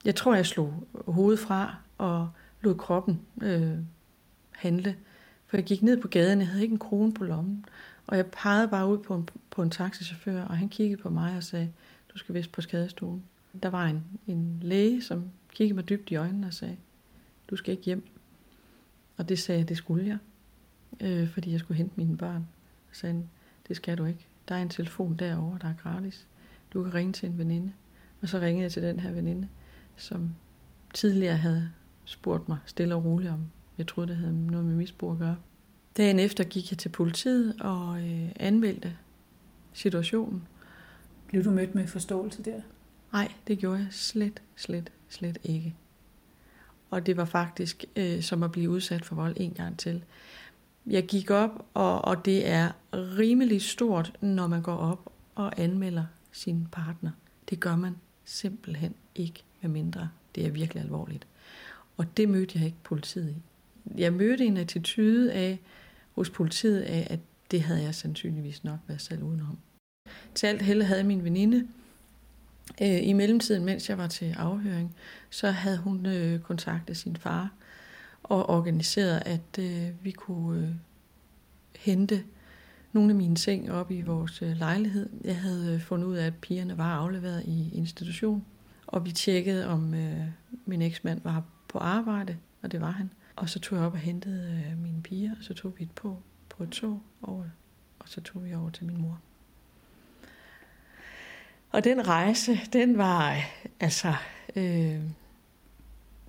[0.05, 3.75] jeg tror, jeg slog hovedet fra og lod kroppen øh,
[4.51, 4.97] handle.
[5.47, 7.65] For jeg gik ned på gaden, jeg havde ikke en krone på lommen.
[8.11, 11.37] Og jeg pegede bare ud på en, på en taxichauffør, og han kiggede på mig
[11.37, 11.73] og sagde,
[12.13, 13.25] du skal vist på skadestuen.
[13.63, 16.77] Der var en, en læge, som kiggede mig dybt i øjnene og sagde,
[17.51, 18.09] du skal ikke hjem.
[19.17, 20.19] Og det sagde jeg, det skulle jeg,
[21.01, 22.49] øh, fordi jeg skulle hente mine børn.
[22.91, 23.27] Og sagde
[23.69, 24.27] det skal du ikke.
[24.49, 26.27] Der er en telefon derovre, der er gratis.
[26.73, 27.73] Du kan ringe til en veninde.
[28.23, 29.49] Og så ringede jeg til den her veninde,
[29.97, 30.35] som
[30.95, 31.71] tidligere havde
[32.05, 33.41] spurgt mig stille og roligt om,
[33.79, 35.37] jeg troede, det havde noget med misbrug at gøre.
[36.01, 38.97] Dagen efter gik jeg til politiet og øh, anmeldte
[39.73, 40.43] situationen.
[41.27, 42.61] Blev du mødt med forståelse der?
[43.13, 45.75] Nej, det gjorde jeg slet, slet, slet ikke.
[46.91, 50.05] Og det var faktisk øh, som at blive udsat for vold en gang til.
[50.87, 56.05] Jeg gik op, og, og det er rimelig stort, når man går op og anmelder
[56.33, 57.11] sin partner.
[57.51, 61.27] Det gør man simpelthen ikke, med mindre det er virkelig alvorligt.
[61.97, 63.43] Og det mødte jeg ikke politiet i.
[64.01, 65.61] Jeg mødte en attitude af,
[66.21, 67.19] hos politiet af, at
[67.51, 69.59] det havde jeg sandsynligvis nok været selv udenom.
[70.35, 71.69] Til alt held havde min veninde,
[72.83, 74.95] øh, i mellemtiden, mens jeg var til afhøring,
[75.31, 77.51] så havde hun øh, kontaktet sin far
[78.23, 80.75] og organiseret, at øh, vi kunne øh,
[81.77, 82.25] hente
[82.93, 85.09] nogle af mine ting op i vores øh, lejlighed.
[85.25, 88.45] Jeg havde øh, fundet ud af, at pigerne var afleveret i institution,
[88.87, 90.25] og vi tjekkede, om øh,
[90.67, 93.11] min eksmand var på arbejde, og det var han.
[93.41, 95.91] Og så tog jeg op og hentede øh, mine piger, og så tog vi et
[95.91, 96.17] på,
[96.49, 97.45] på et tog over,
[97.99, 99.21] og så tog vi over til min mor.
[101.71, 103.37] Og den rejse, den var
[103.81, 104.15] altså,
[104.57, 105.01] øh,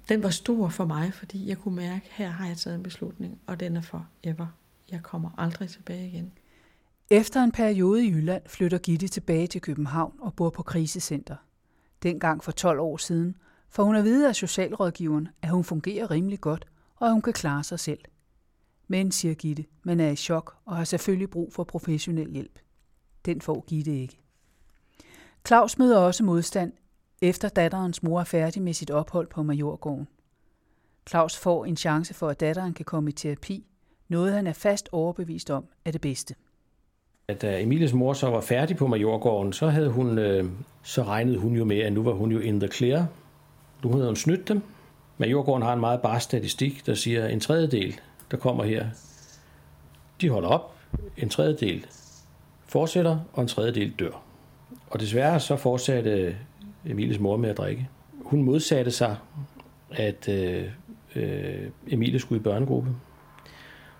[0.10, 3.40] den var stor for mig, fordi jeg kunne mærke, her har jeg taget en beslutning,
[3.48, 4.48] og den er for ever.
[4.92, 6.32] Jeg kommer aldrig tilbage igen.
[7.10, 11.36] Efter en periode i Jylland flytter Gitte tilbage til København og bor på krisecenter.
[12.04, 13.36] Dengang for 12 år siden
[13.70, 16.68] får hun at vide af socialrådgiveren, at hun fungerer rimelig godt,
[17.02, 18.00] og at hun kan klare sig selv.
[18.88, 22.60] Men, siger Gitte, man er i chok og har selvfølgelig brug for professionel hjælp.
[23.26, 24.20] Den får Gitte ikke.
[25.48, 26.74] Claus møder også modstand,
[27.22, 30.08] efter datterens mor er færdig med sit ophold på Majorgården.
[31.10, 33.66] Claus får en chance for, at datteren kan komme i terapi,
[34.08, 36.36] noget han er fast overbevist om er det bedste.
[37.42, 40.50] Da øh, Emilies mor så var færdig på Majorgården, så havde hun, øh,
[40.84, 43.08] så regnede hun jo med, at nu var hun jo in the clear.
[43.84, 44.62] Nu havde hun snydt dem.
[45.22, 48.00] Majorgården har en meget bare statistik, der siger, at en tredjedel,
[48.32, 48.86] der kommer her,
[50.22, 50.76] de holder op,
[51.18, 51.86] en tredjedel
[52.68, 54.22] fortsætter, og en tredjedel dør.
[54.90, 56.36] Og desværre så fortsatte
[56.86, 57.90] Emilies mor med at drikke.
[58.26, 59.16] Hun modsatte sig,
[59.92, 60.66] at øh,
[61.16, 62.90] øh, Emilie skulle i børnegruppe.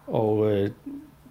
[0.08, 0.70] Og øh,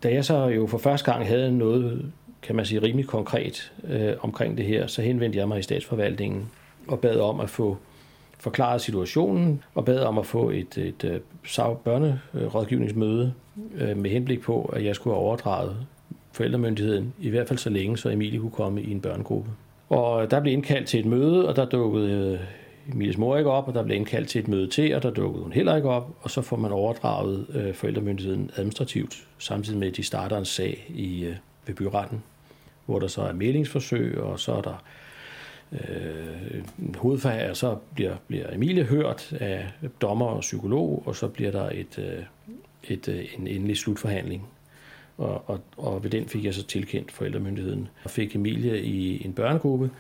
[0.03, 4.13] da jeg så jo for første gang havde noget, kan man sige, rimelig konkret øh,
[4.21, 6.51] omkring det her, så henvendte jeg mig i statsforvaltningen
[6.89, 7.79] og bad om at få
[8.41, 13.33] forklarede situationen og bad om at få et, et, øh, et børnerådgivningsmøde
[13.75, 15.77] øh, med henblik på, at jeg skulle have overdraget
[16.33, 19.51] forældremyndigheden, i hvert fald så længe, så Emilie kunne komme i en børnegruppe.
[19.89, 22.41] Og der blev indkaldt til et møde, og der dukkede øh,
[22.95, 25.43] Emilies mor ikke op, og der blev indkaldt til et møde til, og der dukkede
[25.43, 29.97] hun heller ikke op, og så får man overdraget øh, forældremyndigheden administrativt, samtidig med, at
[29.97, 32.23] de starter en sag i, øh, ved byretten,
[32.87, 34.83] hvor der så er mælingsforsøg, og så er der
[35.73, 36.65] øh,
[36.97, 39.67] hovedforhandler, så bliver, bliver Emilie hørt af
[40.01, 42.25] dommer og psykolog, og så bliver der et, øh,
[42.85, 44.49] et, øh, en endelig slutforhandling
[45.21, 49.33] og, og, og ved den fik jeg så tilkendt forældremyndigheden og fik Emilie i en
[49.33, 49.91] børnegruppe.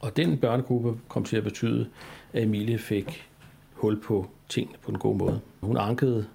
[0.00, 1.88] Og den børnegruppe kom til at betyde,
[2.32, 3.28] at Emilie fik
[3.72, 5.40] hul på tingene på en god måde.
[5.60, 6.26] Hun ankede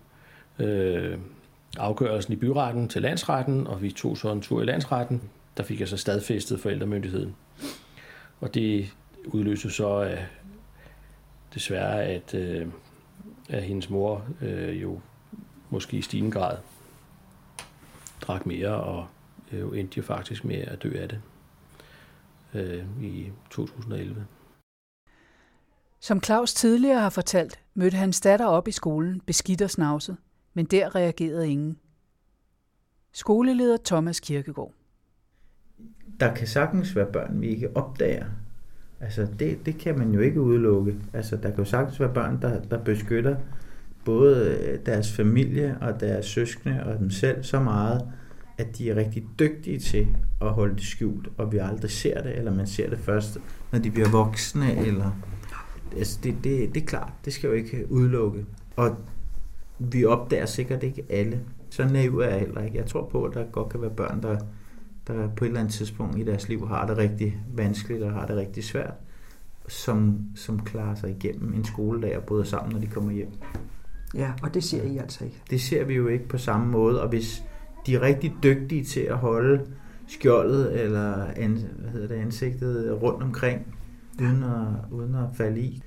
[0.59, 1.17] øh,
[1.77, 5.21] afgørelsen i byretten til landsretten, og vi tog så en tur i landsretten.
[5.57, 7.36] Der fik jeg så stadfæstet forældremyndigheden.
[8.43, 8.93] Og det
[9.25, 10.25] udløste så af,
[11.53, 12.67] desværre, at, øh,
[13.49, 15.01] at hendes mor øh, jo
[15.69, 16.58] måske i stigende grad
[18.21, 19.08] drak mere, og
[19.51, 21.21] øh, endte jo faktisk med at dø af det
[22.53, 24.27] øh, i 2011.
[25.99, 30.17] Som Claus tidligere har fortalt, mødte hans datter op i skolen, beskidt og snavset,
[30.53, 31.79] men der reagerede ingen.
[33.12, 34.73] Skoleleder Thomas Kirkegaard.
[36.23, 38.25] Der kan sagtens være børn, vi ikke opdager.
[39.01, 40.95] Altså, det, det kan man jo ikke udelukke.
[41.13, 43.36] Altså, der kan jo sagtens være børn, der, der beskytter
[44.05, 48.01] både øh, deres familie og deres søskende og dem selv så meget,
[48.57, 50.07] at de er rigtig dygtige til
[50.41, 53.38] at holde det skjult, og vi aldrig ser det, eller man ser det først,
[53.71, 55.12] når de bliver voksne, eller...
[55.97, 58.45] Altså, det, det, det er klart, det skal jo ikke udelukke.
[58.75, 58.97] Og
[59.79, 61.39] vi opdager sikkert ikke alle.
[61.69, 62.77] Så naiv er jeg heller ikke.
[62.77, 64.38] Jeg tror på, at der godt kan være børn, der,
[65.07, 68.25] der på et eller andet tidspunkt i deres liv har det rigtig vanskeligt og har
[68.25, 68.93] det rigtig svært,
[69.67, 73.31] som, som klarer sig igennem en skoledag og bryder sammen, når de kommer hjem.
[74.15, 75.41] Ja, og det ser I altså ikke.
[75.49, 77.43] Det ser vi jo ikke på samme måde, og hvis
[77.85, 79.65] de er rigtig dygtige til at holde
[80.07, 83.75] skjoldet eller an, hvad hedder det, ansigtet rundt omkring,
[84.21, 85.81] uden at, uden at falde i.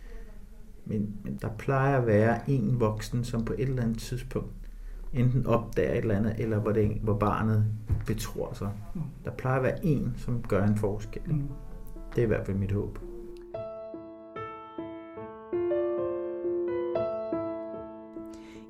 [0.85, 4.53] Men, men der plejer at være en voksen, som på et eller andet tidspunkt
[5.17, 7.65] enten opdager et eller andet, eller hvor, det, hvor barnet
[8.07, 8.71] betror sig.
[9.25, 11.23] Der plejer at være en, som gør en forskel.
[11.27, 11.49] Mm.
[12.15, 12.99] Det er i hvert fald mit håb.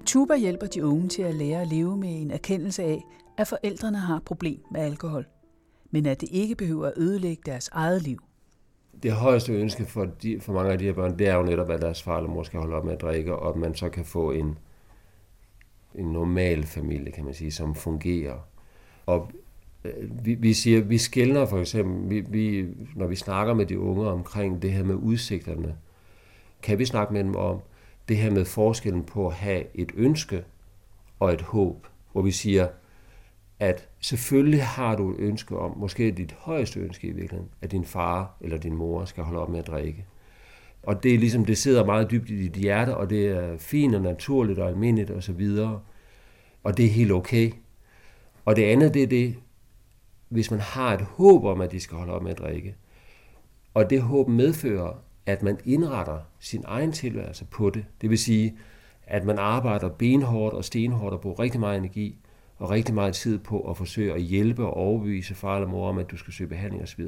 [0.06, 3.04] Tuba hjælper de unge til at lære at leve med en erkendelse af,
[3.38, 5.26] at forældrene har et problem med alkohol,
[5.90, 8.18] men at det ikke behøver at ødelægge deres eget liv.
[9.02, 11.70] Det højeste ønske for, de, for mange af de her børn, det er jo netop,
[11.70, 13.88] at deres far eller mor skal holde op med at drikke, og at man så
[13.88, 14.58] kan få en,
[15.96, 18.38] en normal familie, kan man sige, som fungerer.
[19.06, 19.30] Og
[19.84, 23.78] øh, vi, vi siger, vi skældner for eksempel, vi, vi, når vi snakker med de
[23.78, 25.76] unge omkring det her med udsigterne,
[26.62, 27.60] kan vi snakke med dem om
[28.08, 30.44] det her med forskellen på at have et ønske
[31.20, 32.68] og et håb, hvor vi siger,
[33.58, 37.84] at selvfølgelig har du et ønske om, måske dit højeste ønske i virkeligheden, at din
[37.84, 40.06] far eller din mor skal holde op med at drikke.
[40.86, 43.94] Og det er ligesom, det sidder meget dybt i dit hjerte, og det er fint
[43.94, 45.80] og naturligt og almindeligt og så videre.
[46.64, 47.52] Og det er helt okay.
[48.44, 49.34] Og det andet, det er det,
[50.28, 52.74] hvis man har et håb om, at de skal holde op med at drikke,
[53.74, 57.84] og det håb medfører, at man indretter sin egen tilværelse på det.
[58.00, 58.56] Det vil sige,
[59.06, 62.18] at man arbejder benhårdt og stenhårdt og bruger rigtig meget energi
[62.58, 65.98] og rigtig meget tid på at forsøge at hjælpe og overbevise far eller mor om,
[65.98, 67.04] at du skal søge behandling osv.,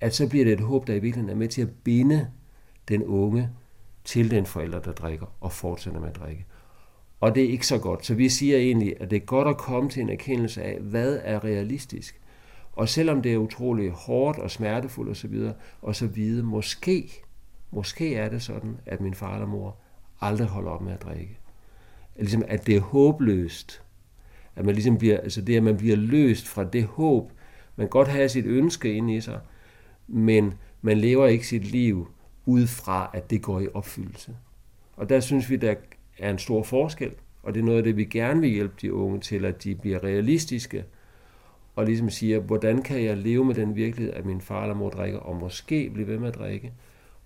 [0.00, 2.28] at så bliver det et håb, der i virkeligheden er med til at binde
[2.88, 3.50] den unge
[4.04, 6.46] til den forælder, der drikker og fortsætter med at drikke.
[7.20, 8.06] Og det er ikke så godt.
[8.06, 11.20] Så vi siger egentlig, at det er godt at komme til en erkendelse af, hvad
[11.22, 12.20] er realistisk.
[12.72, 15.50] Og selvom det er utrolig hårdt og smertefuldt osv.,
[15.82, 17.12] og så vide, måske,
[17.70, 19.76] måske er det sådan, at min far eller mor
[20.20, 21.38] aldrig holder op med at drikke.
[22.16, 23.82] Ligesom, at det er håbløst.
[24.56, 27.32] At man ligesom bliver, altså det, at man bliver løst fra det håb.
[27.76, 29.40] Man godt have sit ønske inde i sig,
[30.06, 32.08] men man lever ikke sit liv
[32.46, 34.36] ud fra, at det går i opfyldelse.
[34.96, 35.74] Og der synes vi, der
[36.18, 38.94] er en stor forskel, og det er noget af det, vi gerne vil hjælpe de
[38.94, 40.84] unge til, at de bliver realistiske,
[41.76, 44.90] og ligesom siger, hvordan kan jeg leve med den virkelighed, at min far eller mor
[44.90, 46.72] drikker, og måske blive ved med at drikke,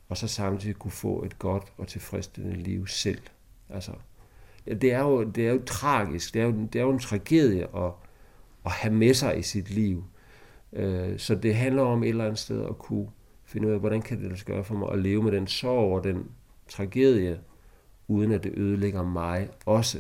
[0.08, 3.20] og så samtidig kunne få et godt og tilfredsstillende liv selv.
[3.68, 3.92] Altså,
[4.66, 7.62] det er jo, det er jo tragisk, det er jo, det er jo en tragedie
[7.76, 7.92] at,
[8.66, 10.04] at have med sig i sit liv.
[10.72, 13.08] Øh, så det handler om et eller andet sted at kunne
[13.50, 16.04] finde ud af, hvordan kan det gøre for mig at leve med den sorg og
[16.04, 16.30] den
[16.68, 17.40] tragedie,
[18.08, 19.98] uden at det ødelægger mig også,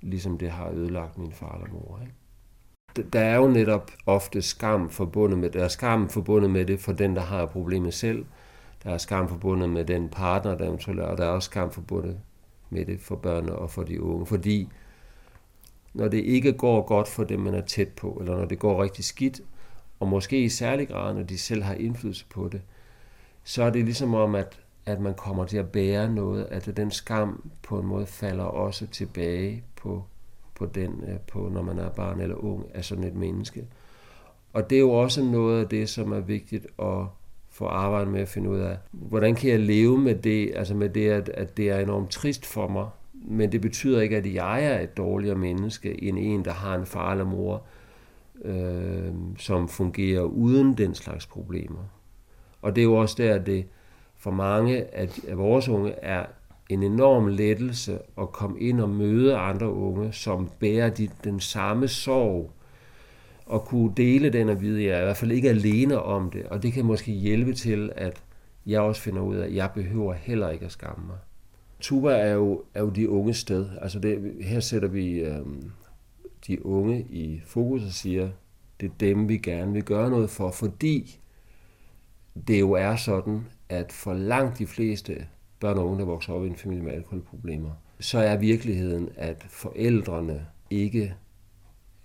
[0.00, 2.00] ligesom det har ødelagt min far eller mor.
[2.02, 3.10] Ikke?
[3.12, 5.54] Der er jo netop ofte skam forbundet med det.
[5.54, 8.24] Der er skam forbundet med det for den, der har problemet selv.
[8.84, 11.70] Der er skam forbundet med den partner, der eventuelt er, og der er også skam
[11.70, 12.20] forbundet
[12.70, 14.26] med det for børnene og for de unge.
[14.26, 14.68] Fordi
[15.94, 18.82] når det ikke går godt for dem, man er tæt på, eller når det går
[18.82, 19.40] rigtig skidt,
[20.02, 22.60] og måske i særlig grad, når de selv har indflydelse på det,
[23.44, 26.90] så er det ligesom om, at, at man kommer til at bære noget, at den
[26.90, 30.04] skam på en måde falder også tilbage på,
[30.54, 33.64] på den, øh, på, når man er barn eller ung af sådan et menneske.
[34.52, 37.04] Og det er jo også noget af det, som er vigtigt at
[37.50, 40.88] få arbejdet med at finde ud af, hvordan kan jeg leve med det, altså med
[40.88, 44.64] det, at, at det er enormt trist for mig, men det betyder ikke, at jeg
[44.64, 47.62] er et dårligere menneske end en, der har en far eller mor,
[48.44, 51.84] øh, som fungerer uden den slags problemer.
[52.62, 53.66] Og det er jo også der, det
[54.16, 56.26] for mange af, af vores unge er
[56.68, 61.88] en enorm lettelse at komme ind og møde andre unge, som bærer de, den samme
[61.88, 62.50] sorg,
[63.46, 66.30] og kunne dele den og vide, at jeg er i hvert fald ikke alene om
[66.30, 68.22] det, og det kan måske hjælpe til, at
[68.66, 71.16] jeg også finder ud af, at jeg behøver heller ikke at skamme mig.
[71.80, 73.66] Tuba er jo, er jo de unge sted.
[73.80, 75.70] Altså det, her sætter vi øhm,
[76.46, 78.30] de unge i fokus og siger,
[78.80, 81.20] det er dem, vi gerne vil gøre noget for, fordi
[82.46, 85.26] det jo er sådan, at for langt de fleste
[85.60, 89.46] børn og unge, der vokser op i en familie med alkoholproblemer, så er virkeligheden, at
[89.48, 91.14] forældrene ikke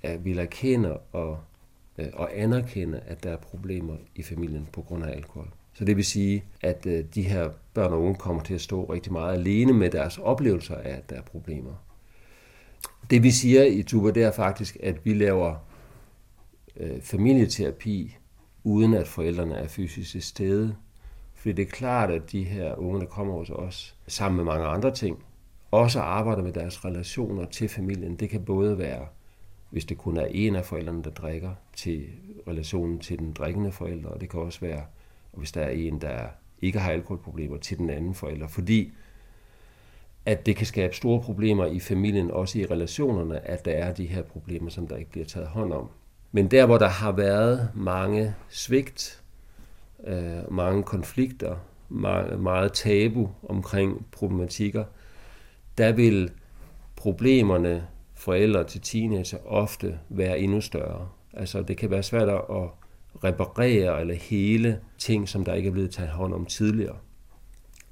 [0.02, 1.40] er, vil erkende og,
[1.98, 5.50] øh, og anerkende, at der er problemer i familien på grund af alkohol.
[5.74, 8.84] Så det vil sige, at øh, de her børn og unge kommer til at stå
[8.84, 11.74] rigtig meget alene med deres oplevelser af, at der er problemer.
[13.10, 15.56] Det vi siger i Tuba, det er faktisk, at vi laver
[16.78, 18.18] øh, familieterapi,
[18.64, 20.76] uden at forældrene er fysisk til stede.
[21.34, 24.68] Fordi det er klart, at de her unge, der kommer hos os, sammen med mange
[24.68, 25.24] andre ting,
[25.72, 28.16] også arbejder med deres relationer til familien.
[28.16, 29.06] Det kan både være,
[29.70, 32.06] hvis det kun er en af forældrene, der drikker, til
[32.48, 34.84] relationen til den drikkende forælder, og det kan også være,
[35.32, 36.20] hvis der er en, der
[36.62, 38.48] ikke har alkoholproblemer, til den anden forælder.
[38.48, 38.92] Fordi
[40.28, 44.06] at det kan skabe store problemer i familien, også i relationerne, at der er de
[44.06, 45.90] her problemer, som der ikke bliver taget hånd om.
[46.32, 49.24] Men der, hvor der har været mange svigt,
[50.08, 51.56] øh, mange konflikter,
[51.90, 54.84] meget, meget tabu omkring problematikker,
[55.78, 56.32] der vil
[56.96, 61.10] problemerne forældre til teenager ofte være endnu større.
[61.34, 62.70] Altså det kan være svært at
[63.24, 66.96] reparere eller hele ting, som der ikke er blevet taget hånd om tidligere.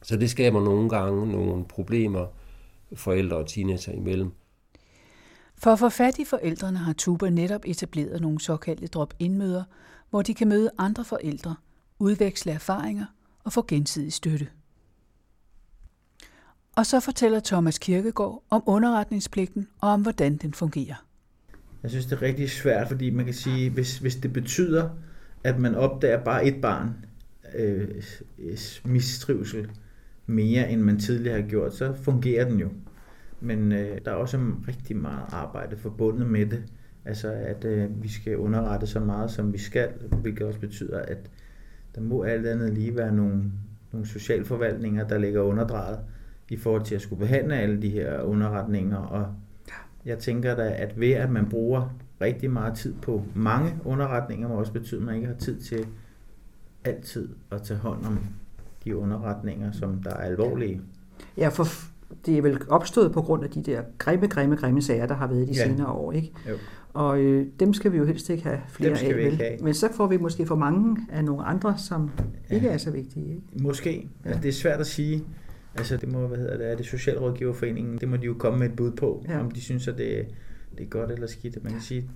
[0.06, 2.28] Så det skaber nogle gange nogle problemer
[2.96, 4.32] forældre og teenager imellem.
[5.58, 9.64] For at få fat i forældrene har Tuba netop etableret nogle såkaldte drop-in-møder,
[10.10, 11.56] hvor de kan møde andre forældre,
[12.00, 13.06] udveksle erfaringer
[13.44, 14.48] og få gensidig støtte.
[16.76, 21.06] Og så fortæller Thomas Kirkegaard om underretningspligten og om, hvordan den fungerer.
[21.84, 24.90] Jeg synes, det er rigtig svært, fordi man kan sige, hvis, hvis det betyder,
[25.44, 27.06] at man opdager bare et barn
[27.56, 28.04] øh,
[28.84, 29.70] mistrivsel
[30.26, 32.70] mere, end man tidligere har gjort, så fungerer den jo.
[33.42, 36.64] Men øh, der er også rigtig meget arbejde forbundet med det.
[37.06, 39.90] Altså, at øh, vi skal underrette så meget, som vi skal,
[40.22, 41.30] hvilket også betyder, at
[41.96, 43.52] der må alt andet lige være nogle,
[43.92, 46.00] nogle socialforvaltninger, der ligger underdrejet
[46.50, 48.98] i forhold til at skulle behandle alle de her underretninger.
[48.98, 49.36] Og
[50.06, 54.54] jeg tænker da, at ved at man bruger rigtig meget tid på mange underretninger, må
[54.54, 55.88] også betyde, at man ikke har tid til
[56.84, 58.20] altid at tage hånd om
[58.86, 60.82] de underretninger, som der er alvorlige.
[61.38, 61.66] Ja, for
[62.26, 65.28] det er vel opstået på grund af de der grimme, grimme, grimme sager, der har
[65.28, 65.68] været de ja.
[65.68, 66.32] senere år, ikke?
[66.50, 66.56] Jo.
[66.94, 69.38] Og øh, dem skal vi jo helst ikke have flere dem skal af, vi ikke
[69.38, 69.58] have.
[69.62, 72.12] Men så får vi måske for mange af nogle andre, som
[72.50, 72.56] ja.
[72.56, 73.30] ikke er så vigtige.
[73.30, 73.42] Ikke?
[73.64, 74.10] Måske.
[74.26, 74.30] Ja.
[74.30, 75.24] Altså, det er svært at sige.
[75.76, 78.70] Altså, det må, hvad hedder det, er det Socialrådgiverforeningen, det må de jo komme med
[78.70, 79.40] et bud på, ja.
[79.40, 80.26] om de synes, at det,
[80.78, 81.64] det er godt eller skidt.
[81.64, 82.10] Man kan sige,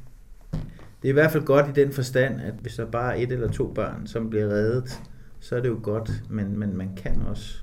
[1.02, 3.32] det er i hvert fald godt i den forstand, at hvis der bare er et
[3.32, 5.02] eller to børn, som bliver reddet,
[5.40, 7.56] så er det jo godt, men, men man kan også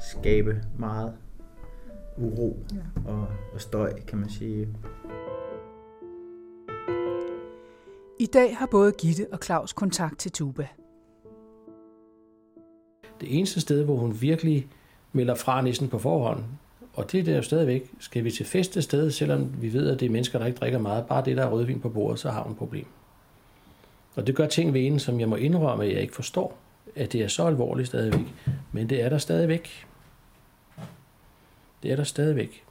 [0.00, 1.14] skabe meget
[2.16, 3.10] uro ja.
[3.10, 4.68] og, og støj, kan man sige.
[8.20, 10.66] I dag har både Gitte og Claus kontakt til Tuba.
[13.20, 14.68] Det eneste sted, hvor hun virkelig
[15.12, 16.44] melder fra næsten på forhånd,
[16.94, 20.00] og det er der jo stadigvæk, skal vi til feste sted, selvom vi ved, at
[20.00, 22.30] det er mennesker, der ikke drikker meget, bare det, der er rødvin på bordet, så
[22.30, 22.86] har hun et problem.
[24.14, 26.58] Og det gør ting ved en, som jeg må indrømme, at jeg ikke forstår,
[26.96, 28.34] at det er så alvorligt stadigvæk.
[28.72, 29.86] Men det er der stadigvæk.
[31.82, 32.64] Det er der stadigvæk.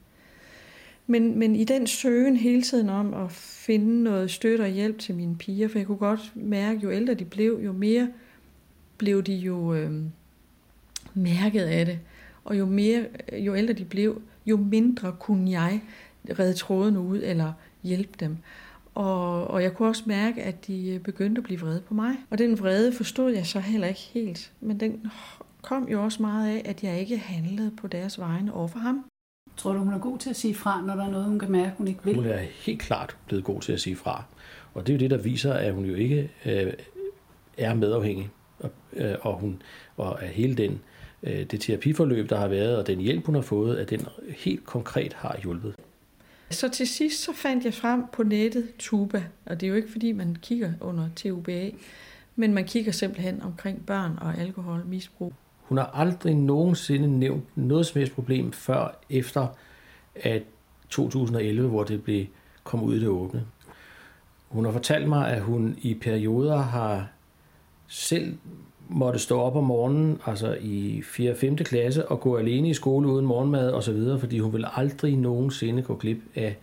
[1.07, 5.15] Men, men i den søgen hele tiden om at finde noget støtte og hjælp til
[5.15, 8.11] mine piger, for jeg kunne godt mærke, jo ældre de blev, jo mere
[8.97, 9.91] blev de jo øh,
[11.13, 11.99] mærket af det.
[12.43, 15.81] Og jo, mere, jo ældre de blev, jo mindre kunne jeg
[16.39, 17.53] redde tråden ud eller
[17.83, 18.37] hjælpe dem.
[18.97, 22.15] Og, og jeg kunne også mærke, at de begyndte at blive vrede på mig.
[22.29, 24.51] Og den vrede forstod jeg så heller ikke helt.
[24.61, 25.07] Men den
[25.61, 29.05] kom jo også meget af, at jeg ikke handlede på deres vegne over for ham.
[29.57, 31.51] Tror du, hun er god til at sige fra, når der er noget, hun kan
[31.51, 32.15] mærke, hun ikke vil?
[32.15, 34.23] Hun er helt klart blevet god til at sige fra.
[34.73, 36.73] Og det er jo det, der viser, at hun jo ikke øh,
[37.57, 38.29] er medafhængig.
[38.59, 39.61] Og, øh, og, hun,
[39.97, 40.79] og at hele den,
[41.23, 44.65] øh, det terapiforløb, der har været, og den hjælp, hun har fået, at den helt
[44.65, 45.75] konkret har hjulpet.
[46.49, 49.91] Så til sidst så fandt jeg frem på nettet Tuba, og det er jo ikke
[49.91, 51.69] fordi, man kigger under TUBA,
[52.35, 55.33] men man kigger simpelthen omkring børn og alkoholmisbrug.
[55.61, 59.47] Hun har aldrig nogensinde nævnt noget som helst problem før efter
[60.15, 60.43] at
[60.89, 62.25] 2011, hvor det blev
[62.63, 63.45] kom ud i det åbne.
[64.47, 67.07] Hun har fortalt mig, at hun i perioder har
[67.87, 68.37] selv
[68.89, 71.31] måtte stå op om morgenen, altså i 4.
[71.31, 71.55] og 5.
[71.55, 75.95] klasse, og gå alene i skole uden morgenmad osv., fordi hun ville aldrig nogensinde gå
[75.95, 76.55] glip af,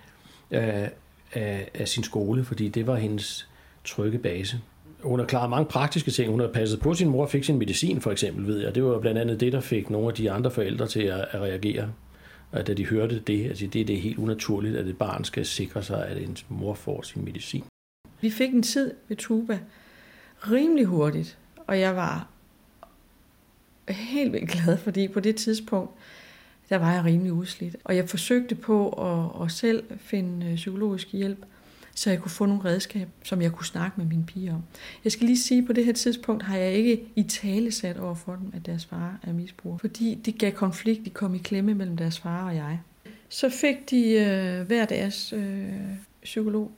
[0.50, 0.90] af,
[1.32, 3.48] af, af sin skole, fordi det var hendes
[3.84, 4.60] trygge base
[5.04, 6.30] hun har klaret mange praktiske ting.
[6.30, 8.74] Hun har passet på sin mor og fik sin medicin, for eksempel, ved jeg.
[8.74, 11.40] Det var blandt andet det, der fik nogle af de andre forældre til at, at
[11.40, 11.92] reagere.
[12.52, 15.46] Og da de hørte det, altså det, det er helt unaturligt, at et barn skal
[15.46, 17.64] sikre sig, at ens mor får sin medicin.
[18.20, 19.58] Vi fik en tid ved Tuba
[20.50, 22.28] rimelig hurtigt, og jeg var
[23.88, 25.90] helt vildt glad, fordi på det tidspunkt,
[26.68, 27.76] der var jeg rimelig udslidt.
[27.84, 31.44] Og jeg forsøgte på at, at selv finde øh, psykologisk hjælp
[31.94, 34.62] så jeg kunne få nogle redskaber, som jeg kunne snakke med mine piger om.
[35.04, 37.96] Jeg skal lige sige, at på det her tidspunkt har jeg ikke i tale sat
[37.96, 39.78] over for dem, at deres far er misbruger.
[39.78, 42.80] Fordi det gav konflikt, de kom i klemme mellem deres far og jeg.
[43.28, 45.66] Så fik de øh, hver deres øh,
[46.22, 46.72] psykolog,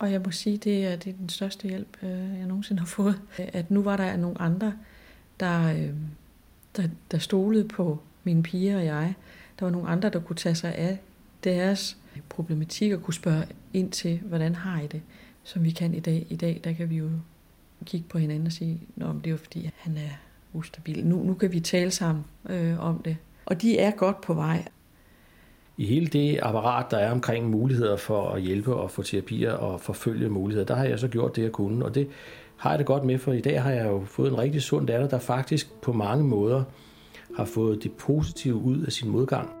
[0.00, 2.86] og jeg må sige, det er, det er den største hjælp, øh, jeg nogensinde har
[2.86, 3.20] fået.
[3.38, 4.74] At nu var der nogle andre,
[5.40, 5.90] der, øh,
[6.76, 9.14] der, der stolede på mine piger og jeg.
[9.58, 10.98] Der var nogle andre, der kunne tage sig af
[11.44, 11.96] deres
[12.28, 15.02] problematik og kunne spørge ind til, hvordan har I det,
[15.44, 16.26] som vi kan i dag.
[16.30, 17.10] I dag, der kan vi jo
[17.84, 20.10] kigge på hinanden og sige, Nå, det er jo fordi, han er
[20.52, 21.06] ustabil.
[21.06, 23.16] Nu, nu kan vi tale sammen øh, om det.
[23.46, 24.64] Og de er godt på vej.
[25.80, 29.80] I hele det apparat, der er omkring muligheder for at hjælpe og få terapier og
[29.80, 31.84] forfølge muligheder, der har jeg så gjort det, jeg kunne.
[31.84, 32.08] Og det
[32.56, 34.86] har jeg det godt med, for i dag har jeg jo fået en rigtig sund
[34.86, 36.62] datter, der faktisk på mange måder
[37.36, 39.59] har fået det positive ud af sin modgang.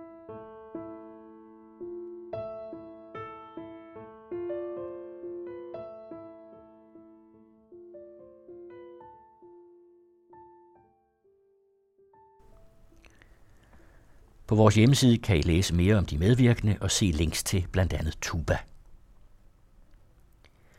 [14.50, 17.92] På vores hjemmeside kan I læse mere om de medvirkende og se links til blandt
[17.92, 18.58] andet Tuba.